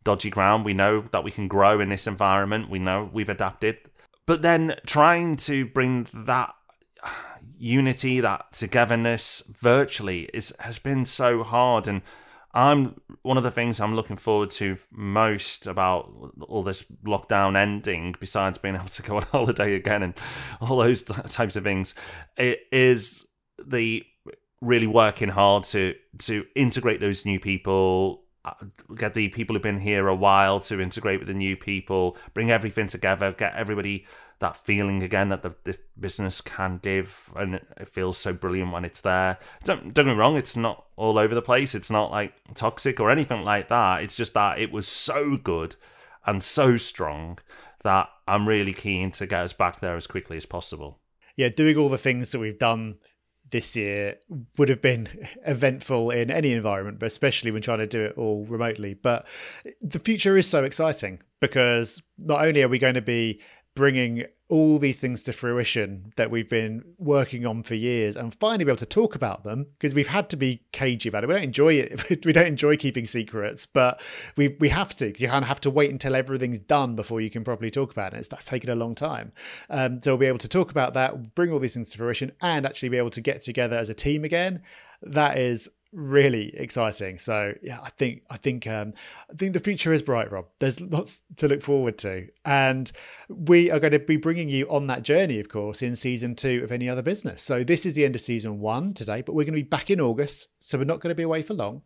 dodgy 0.03 0.31
ground. 0.31 0.65
We 0.65 0.75
know 0.75 1.03
that 1.13 1.25
we 1.25 1.31
can 1.31 1.47
grow 1.47 1.81
in 1.81 1.91
this 1.91 2.07
environment. 2.07 2.71
We 2.71 2.79
know 2.79 3.11
we've 3.13 3.29
adapted. 3.29 3.79
But 4.27 4.43
then 4.43 4.77
trying 4.87 5.37
to 5.37 5.67
bring 5.67 6.07
that 6.15 6.55
unity, 7.61 8.21
that 8.21 8.53
togetherness 8.53 9.43
virtually 9.61 10.29
is 10.33 10.53
has 10.61 10.79
been 10.79 11.05
so 11.05 11.43
hard. 11.43 11.87
And 11.87 12.03
I'm 12.53 13.01
one 13.23 13.37
of 13.37 13.43
the 13.43 13.51
things 13.51 13.79
I'm 13.79 13.95
looking 13.95 14.17
forward 14.17 14.51
to 14.51 14.79
most 14.91 15.67
about 15.67 16.11
all 16.49 16.63
this 16.63 16.85
lockdown 17.05 17.57
ending, 17.57 18.17
besides 18.19 18.59
being 18.59 18.75
able 18.75 18.87
to 18.87 19.03
go 19.03 19.17
on 19.17 19.23
holiday 19.33 19.75
again 19.75 20.03
and 20.03 20.15
all 20.61 20.79
those 20.79 21.03
types 21.03 21.55
of 21.55 21.63
things, 21.63 21.95
it 22.37 22.61
is 22.73 23.25
the 23.65 24.05
really 24.61 24.87
working 24.87 25.29
hard 25.29 25.65
to 25.65 25.95
to 26.19 26.45
integrate 26.55 27.01
those 27.01 27.25
new 27.25 27.39
people, 27.39 28.25
Uh, 28.43 28.53
get 28.97 29.13
the 29.13 29.29
people 29.29 29.55
who've 29.55 29.63
been 29.63 29.81
here 29.81 30.09
a 30.09 30.15
while 30.15 30.61
to 30.61 30.81
integrate 30.81 31.19
with 31.19 31.29
the 31.29 31.35
new 31.35 31.57
people, 31.57 32.17
bring 32.33 32.51
everything 32.51 32.87
together, 32.87 33.33
get 33.33 33.55
everybody 33.55 34.07
that 34.39 34.57
feeling 34.57 35.03
again 35.03 35.29
that 35.29 35.43
the, 35.43 35.55
this 35.65 35.79
business 35.99 36.41
can 36.41 36.79
give, 36.79 37.31
and 37.37 37.57
it 37.57 37.89
feels 37.89 38.17
so 38.17 38.33
brilliant 38.33 38.73
when 38.73 38.85
it's 38.85 39.03
there. 39.03 39.39
Don't, 39.65 39.93
don't 39.93 40.07
get 40.07 40.13
me 40.13 40.19
wrong, 40.19 40.37
it's 40.37 40.57
not 40.57 40.87
all 40.97 41.19
over 41.19 41.35
the 41.35 41.43
place. 41.43 41.75
It's 41.75 41.91
not 41.91 42.11
like 42.11 42.33
toxic 42.55 42.99
or 42.99 43.11
anything 43.11 43.43
like 43.43 43.69
that. 43.69 44.03
It's 44.03 44.17
just 44.17 44.33
that 44.33 44.59
it 44.59 44.73
was 44.73 44.89
so 44.89 45.37
good 45.37 45.77
and 46.27 46.43
so 46.43 46.79
strong 46.79 47.39
that 47.85 48.09
I'm 48.27 48.49
really 48.49 48.73
keen 48.73 49.11
to 49.13 49.27
get 49.27 49.43
us 49.43 49.53
back 49.53 49.81
there 49.81 49.97
as 49.97 50.07
quickly 50.07 50.39
as 50.39 50.47
possible. 50.47 50.99
Yeah, 51.37 51.49
doing 51.49 51.77
all 51.77 51.89
the 51.91 51.99
things 51.99 52.33
that 52.33 52.39
we've 52.39 52.59
done 52.59 52.97
this 53.51 53.77
year 53.77 54.17
would 54.57 54.69
have 54.69 54.83
been 54.83 55.09
eventful 55.47 56.11
in 56.11 56.31
any 56.31 56.53
environment, 56.53 56.99
but 56.99 57.07
especially 57.07 57.51
when 57.51 57.63
trying 57.63 57.79
to 57.79 57.87
do 57.87 58.05
it 58.05 58.15
all 58.17 58.45
remotely. 58.47 58.95
But 58.95 59.27
the 59.81 59.99
future 59.99 60.37
is 60.37 60.47
so 60.47 60.65
exciting 60.65 61.21
because 61.41 62.03
not 62.19 62.45
only 62.45 62.63
are 62.63 62.69
we 62.69 62.79
going 62.79 62.95
to 62.95 63.03
be 63.03 63.41
bringing 63.75 64.25
all 64.51 64.81
these 64.81 64.99
things 64.99 65.23
to 65.23 65.33
fruition 65.33 66.13
that 66.17 66.29
we've 66.29 66.49
been 66.49 66.83
working 66.99 67.47
on 67.47 67.63
for 67.63 67.77
years 67.77 68.17
and 68.17 68.35
finally 68.35 68.65
be 68.65 68.71
able 68.71 68.77
to 68.77 68.85
talk 68.85 69.15
about 69.15 69.45
them 69.45 69.65
because 69.79 69.95
we've 69.95 70.09
had 70.09 70.29
to 70.29 70.37
be 70.37 70.61
cagey 70.73 71.09
about 71.09 71.23
it. 71.23 71.29
We 71.29 71.35
don't 71.35 71.45
enjoy 71.45 71.75
it. 71.75 72.25
we 72.25 72.33
don't 72.33 72.47
enjoy 72.47 72.77
keeping 72.77 73.07
secrets, 73.07 73.65
but 73.65 74.03
we 74.37 74.57
we 74.59 74.69
have 74.69 74.95
to 74.97 75.07
because 75.07 75.23
you 75.23 75.29
kind 75.29 75.45
of 75.45 75.49
have 75.49 75.61
to 75.63 75.71
wait 75.71 75.91
until 75.91 76.17
everything's 76.17 76.59
done 76.59 76.97
before 76.97 77.21
you 77.21 77.31
can 77.31 77.45
properly 77.45 77.71
talk 77.71 77.93
about 77.93 78.13
it. 78.13 78.19
It's, 78.19 78.29
that's 78.29 78.45
taken 78.45 78.71
a 78.71 78.75
long 78.75 78.97
time. 78.97 79.33
Um, 79.71 80.01
so 80.01 80.13
we'll 80.13 80.19
be 80.19 80.27
able 80.27 80.39
to 80.39 80.49
talk 80.49 80.73
about 80.73 80.95
that, 80.95 81.37
bring 81.37 81.53
all 81.53 81.61
these 81.61 81.75
things 81.75 81.91
to 81.91 81.99
fruition, 81.99 82.33
and 82.41 82.67
actually 82.67 82.89
be 82.89 82.99
able 82.99 83.11
to 83.11 83.21
get 83.21 83.43
together 83.43 83.77
as 83.77 83.89
a 83.89 83.95
team 83.95 84.25
again. 84.25 84.63
That 85.03 85.39
is 85.39 85.69
really 85.93 86.55
exciting. 86.57 87.19
So 87.19 87.55
yeah, 87.63 87.81
I 87.83 87.91
think 87.91 88.23
I 88.31 88.37
think 88.37 88.67
um, 88.67 88.95
I 89.31 89.35
think 89.35 89.53
the 89.53 89.61
future 89.61 89.93
is 89.93 90.03
bright, 90.03 90.31
Rob. 90.31 90.47
There's 90.59 90.81
lots 90.81 91.23
to 91.37 91.49
look 91.49 91.63
forward 91.63 91.99
to, 91.99 92.29
and 92.45 92.91
we 93.29 93.71
are 93.71 93.81
going 93.81 93.93
to 93.93 93.99
be 93.99 94.17
bringing 94.17 94.49
you 94.49 94.67
on 94.69 94.87
that 94.89 95.03
journey, 95.03 95.41
of 95.41 95.49
course, 95.49 95.83
in 95.83 95.97
season 95.97 96.35
two 96.35 96.63
of 96.63 96.73
any 96.73 96.89
other 96.89 97.03
business. 97.03 97.43
So 97.43 97.65
this 97.65 97.85
is 97.85 97.95
the 97.95 98.05
end 98.05 98.15
of 98.15 98.21
season 98.21 98.61
one 98.61 98.95
today, 98.95 99.23
but 99.23 99.35
we're 99.35 99.45
going 99.45 99.55
to 99.55 99.63
be 99.63 99.63
back 99.63 99.91
in 99.91 100.01
August, 100.01 100.49
so 100.61 100.79
we're 100.79 100.85
not 100.85 101.01
going 101.01 101.11
to 101.11 101.15
be 101.15 101.23
away 101.23 101.43
for 101.43 101.55
long. 101.55 101.83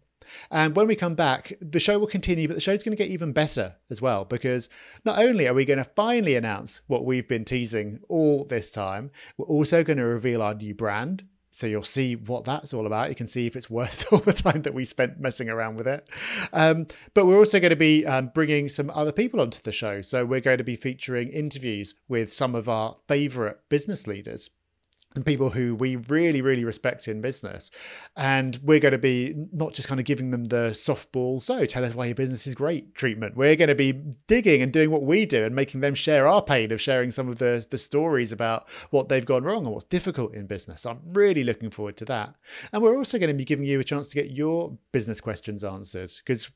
And 0.50 0.74
when 0.74 0.86
we 0.86 0.96
come 0.96 1.14
back, 1.14 1.52
the 1.60 1.80
show 1.80 1.98
will 1.98 2.06
continue, 2.06 2.48
but 2.48 2.54
the 2.54 2.60
show's 2.60 2.82
going 2.82 2.96
to 2.96 3.02
get 3.02 3.10
even 3.10 3.32
better 3.32 3.76
as 3.90 4.00
well 4.00 4.24
because 4.24 4.68
not 5.04 5.18
only 5.18 5.46
are 5.46 5.54
we 5.54 5.64
going 5.64 5.78
to 5.78 5.84
finally 5.84 6.34
announce 6.34 6.80
what 6.86 7.04
we've 7.04 7.28
been 7.28 7.44
teasing 7.44 8.00
all 8.08 8.44
this 8.44 8.70
time, 8.70 9.10
we're 9.36 9.46
also 9.46 9.84
going 9.84 9.98
to 9.98 10.04
reveal 10.04 10.42
our 10.42 10.54
new 10.54 10.74
brand 10.74 11.24
so 11.54 11.68
you'll 11.68 11.84
see 11.84 12.16
what 12.16 12.42
that's 12.42 12.74
all 12.74 12.84
about. 12.84 13.10
You 13.10 13.14
can 13.14 13.28
see 13.28 13.46
if 13.46 13.54
it's 13.54 13.70
worth 13.70 14.04
all 14.12 14.18
the 14.18 14.32
time 14.32 14.62
that 14.62 14.74
we 14.74 14.84
spent 14.84 15.20
messing 15.20 15.48
around 15.48 15.76
with 15.76 15.86
it. 15.86 16.08
Um, 16.52 16.88
but 17.14 17.26
we're 17.26 17.38
also 17.38 17.60
going 17.60 17.70
to 17.70 17.76
be 17.76 18.04
um, 18.04 18.32
bringing 18.34 18.68
some 18.68 18.90
other 18.90 19.12
people 19.12 19.40
onto 19.40 19.62
the 19.62 19.70
show. 19.70 20.02
So 20.02 20.24
we're 20.24 20.40
going 20.40 20.58
to 20.58 20.64
be 20.64 20.74
featuring 20.74 21.28
interviews 21.28 21.94
with 22.08 22.32
some 22.32 22.56
of 22.56 22.68
our 22.68 22.96
favorite 23.06 23.60
business 23.68 24.08
leaders 24.08 24.50
and 25.14 25.24
people 25.24 25.50
who 25.50 25.74
we 25.74 25.96
really, 25.96 26.40
really 26.40 26.64
respect 26.64 27.06
in 27.08 27.20
business. 27.20 27.70
And 28.16 28.58
we're 28.62 28.80
going 28.80 28.92
to 28.92 28.98
be 28.98 29.34
not 29.52 29.72
just 29.72 29.88
kind 29.88 30.00
of 30.00 30.06
giving 30.06 30.30
them 30.30 30.44
the 30.46 30.70
softball, 30.70 31.40
so 31.40 31.58
oh, 31.58 31.64
tell 31.64 31.84
us 31.84 31.94
why 31.94 32.06
your 32.06 32.14
business 32.14 32.46
is 32.46 32.54
great 32.54 32.94
treatment. 32.94 33.36
We're 33.36 33.56
going 33.56 33.68
to 33.68 33.74
be 33.74 33.92
digging 34.26 34.62
and 34.62 34.72
doing 34.72 34.90
what 34.90 35.02
we 35.02 35.26
do 35.26 35.44
and 35.44 35.54
making 35.54 35.80
them 35.80 35.94
share 35.94 36.26
our 36.26 36.42
pain 36.42 36.72
of 36.72 36.80
sharing 36.80 37.10
some 37.10 37.28
of 37.28 37.38
the, 37.38 37.64
the 37.70 37.78
stories 37.78 38.32
about 38.32 38.68
what 38.90 39.08
they've 39.08 39.24
gone 39.24 39.44
wrong 39.44 39.64
and 39.64 39.72
what's 39.72 39.84
difficult 39.84 40.34
in 40.34 40.46
business. 40.46 40.84
I'm 40.84 41.00
really 41.12 41.44
looking 41.44 41.70
forward 41.70 41.96
to 41.98 42.04
that. 42.06 42.34
And 42.72 42.82
we're 42.82 42.96
also 42.96 43.18
going 43.18 43.28
to 43.28 43.34
be 43.34 43.44
giving 43.44 43.64
you 43.64 43.80
a 43.80 43.84
chance 43.84 44.08
to 44.08 44.14
get 44.16 44.30
your 44.30 44.76
business 44.92 45.20
questions 45.20 45.62
answered 45.62 46.12
because 46.24 46.50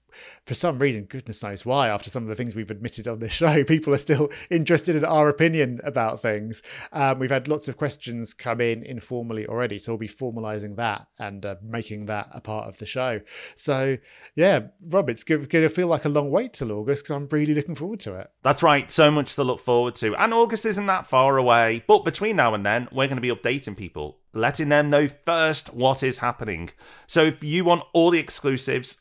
for 0.44 0.54
some 0.54 0.78
reason, 0.78 1.04
goodness 1.04 1.42
knows 1.42 1.64
why, 1.64 1.88
after 1.88 2.10
some 2.10 2.22
of 2.22 2.28
the 2.28 2.34
things 2.34 2.54
we've 2.54 2.70
admitted 2.70 3.06
on 3.06 3.18
this 3.18 3.32
show, 3.34 3.64
people 3.64 3.94
are 3.94 3.98
still 3.98 4.30
interested 4.50 4.96
in 4.96 5.04
our 5.04 5.28
opinion 5.28 5.80
about 5.84 6.20
things. 6.20 6.62
Um, 6.92 7.18
we've 7.18 7.30
had 7.30 7.48
lots 7.48 7.68
of 7.68 7.76
questions 7.76 8.34
come 8.34 8.60
in 8.60 8.82
informally 8.82 9.46
already. 9.46 9.78
So 9.78 9.92
we'll 9.92 9.98
be 9.98 10.08
formalizing 10.08 10.76
that 10.76 11.06
and 11.18 11.44
uh, 11.44 11.56
making 11.62 12.06
that 12.06 12.28
a 12.32 12.40
part 12.40 12.68
of 12.68 12.78
the 12.78 12.86
show. 12.86 13.20
So, 13.54 13.98
yeah, 14.34 14.60
Rob, 14.80 15.08
it's 15.10 15.24
going 15.24 15.46
to 15.46 15.68
feel 15.68 15.88
like 15.88 16.04
a 16.04 16.08
long 16.08 16.30
wait 16.30 16.54
till 16.54 16.72
August 16.72 17.04
because 17.04 17.16
I'm 17.16 17.28
really 17.30 17.54
looking 17.54 17.74
forward 17.74 18.00
to 18.00 18.14
it. 18.14 18.30
That's 18.42 18.62
right. 18.62 18.90
So 18.90 19.10
much 19.10 19.34
to 19.34 19.44
look 19.44 19.60
forward 19.60 19.94
to. 19.96 20.14
And 20.16 20.32
August 20.32 20.64
isn't 20.64 20.86
that 20.86 21.06
far 21.06 21.36
away. 21.36 21.84
But 21.86 22.04
between 22.04 22.36
now 22.36 22.54
and 22.54 22.64
then, 22.64 22.88
we're 22.92 23.08
going 23.08 23.16
to 23.16 23.22
be 23.22 23.34
updating 23.34 23.76
people, 23.76 24.18
letting 24.32 24.68
them 24.68 24.90
know 24.90 25.08
first 25.08 25.74
what 25.74 26.02
is 26.02 26.18
happening. 26.18 26.70
So 27.06 27.24
if 27.24 27.44
you 27.44 27.64
want 27.64 27.84
all 27.92 28.10
the 28.10 28.18
exclusives, 28.18 28.98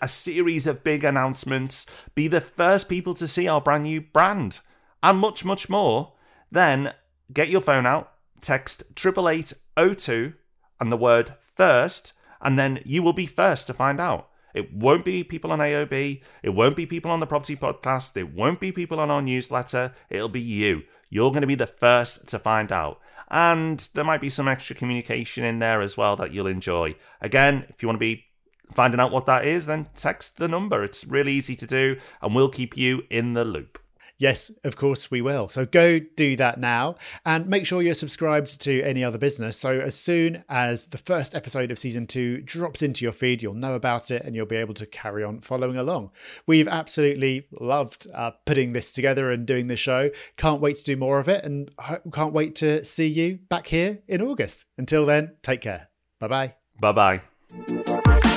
a 0.00 0.08
series 0.08 0.66
of 0.66 0.84
big 0.84 1.04
announcements, 1.04 1.86
be 2.14 2.28
the 2.28 2.40
first 2.40 2.88
people 2.88 3.14
to 3.14 3.28
see 3.28 3.48
our 3.48 3.60
brand 3.60 3.84
new 3.84 4.00
brand, 4.00 4.60
and 5.02 5.18
much, 5.18 5.44
much 5.44 5.68
more, 5.68 6.12
then 6.50 6.92
get 7.32 7.48
your 7.48 7.60
phone 7.60 7.86
out, 7.86 8.12
text 8.40 8.82
88802 8.96 10.34
and 10.80 10.92
the 10.92 10.96
word 10.96 11.34
first, 11.40 12.12
and 12.40 12.58
then 12.58 12.80
you 12.84 13.02
will 13.02 13.12
be 13.12 13.26
first 13.26 13.66
to 13.66 13.74
find 13.74 14.00
out. 14.00 14.28
It 14.54 14.72
won't 14.72 15.04
be 15.04 15.24
people 15.24 15.50
on 15.50 15.58
AOB. 15.58 16.22
It 16.42 16.50
won't 16.50 16.76
be 16.76 16.86
people 16.86 17.10
on 17.10 17.20
the 17.20 17.26
Property 17.26 17.56
Podcast. 17.56 18.16
It 18.16 18.32
won't 18.32 18.60
be 18.60 18.70
people 18.70 19.00
on 19.00 19.10
our 19.10 19.20
newsletter. 19.20 19.92
It'll 20.08 20.28
be 20.28 20.40
you. 20.40 20.84
You're 21.10 21.30
going 21.30 21.40
to 21.40 21.48
be 21.48 21.56
the 21.56 21.66
first 21.66 22.28
to 22.28 22.38
find 22.38 22.70
out. 22.70 23.00
And 23.30 23.80
there 23.94 24.04
might 24.04 24.20
be 24.20 24.28
some 24.28 24.46
extra 24.46 24.76
communication 24.76 25.42
in 25.42 25.58
there 25.58 25.80
as 25.80 25.96
well 25.96 26.14
that 26.16 26.32
you'll 26.32 26.46
enjoy. 26.46 26.94
Again, 27.20 27.64
if 27.68 27.82
you 27.82 27.88
want 27.88 27.96
to 27.96 28.00
be 28.00 28.26
finding 28.74 29.00
out 29.00 29.12
what 29.12 29.26
that 29.26 29.44
is, 29.44 29.66
then 29.66 29.88
text 29.94 30.38
the 30.38 30.48
number. 30.48 30.84
It's 30.84 31.04
really 31.06 31.32
easy 31.32 31.56
to 31.56 31.66
do, 31.66 31.96
and 32.20 32.34
we'll 32.34 32.50
keep 32.50 32.76
you 32.76 33.02
in 33.10 33.34
the 33.34 33.44
loop. 33.44 33.78
Yes, 34.18 34.50
of 34.62 34.76
course 34.76 35.10
we 35.10 35.20
will. 35.20 35.48
So 35.48 35.66
go 35.66 35.98
do 35.98 36.36
that 36.36 36.60
now 36.60 36.96
and 37.26 37.48
make 37.48 37.66
sure 37.66 37.82
you're 37.82 37.94
subscribed 37.94 38.60
to 38.60 38.82
any 38.82 39.02
other 39.02 39.18
business. 39.18 39.58
So 39.58 39.80
as 39.80 39.96
soon 39.96 40.44
as 40.48 40.86
the 40.86 40.98
first 40.98 41.34
episode 41.34 41.70
of 41.70 41.78
season 41.78 42.06
two 42.06 42.40
drops 42.42 42.80
into 42.80 43.04
your 43.04 43.12
feed, 43.12 43.42
you'll 43.42 43.54
know 43.54 43.74
about 43.74 44.10
it 44.10 44.22
and 44.24 44.36
you'll 44.36 44.46
be 44.46 44.56
able 44.56 44.74
to 44.74 44.86
carry 44.86 45.24
on 45.24 45.40
following 45.40 45.76
along. 45.76 46.10
We've 46.46 46.68
absolutely 46.68 47.48
loved 47.60 48.06
uh, 48.14 48.32
putting 48.46 48.72
this 48.72 48.92
together 48.92 49.32
and 49.32 49.46
doing 49.46 49.66
the 49.66 49.76
show. 49.76 50.10
Can't 50.36 50.60
wait 50.60 50.76
to 50.76 50.84
do 50.84 50.96
more 50.96 51.18
of 51.18 51.28
it 51.28 51.44
and 51.44 51.70
can't 52.12 52.32
wait 52.32 52.54
to 52.56 52.84
see 52.84 53.08
you 53.08 53.40
back 53.48 53.66
here 53.66 53.98
in 54.06 54.22
August. 54.22 54.64
Until 54.78 55.06
then, 55.06 55.32
take 55.42 55.60
care. 55.60 55.88
Bye 56.20 56.28
bye. 56.28 56.54
Bye 56.80 56.92
bye. 56.92 58.30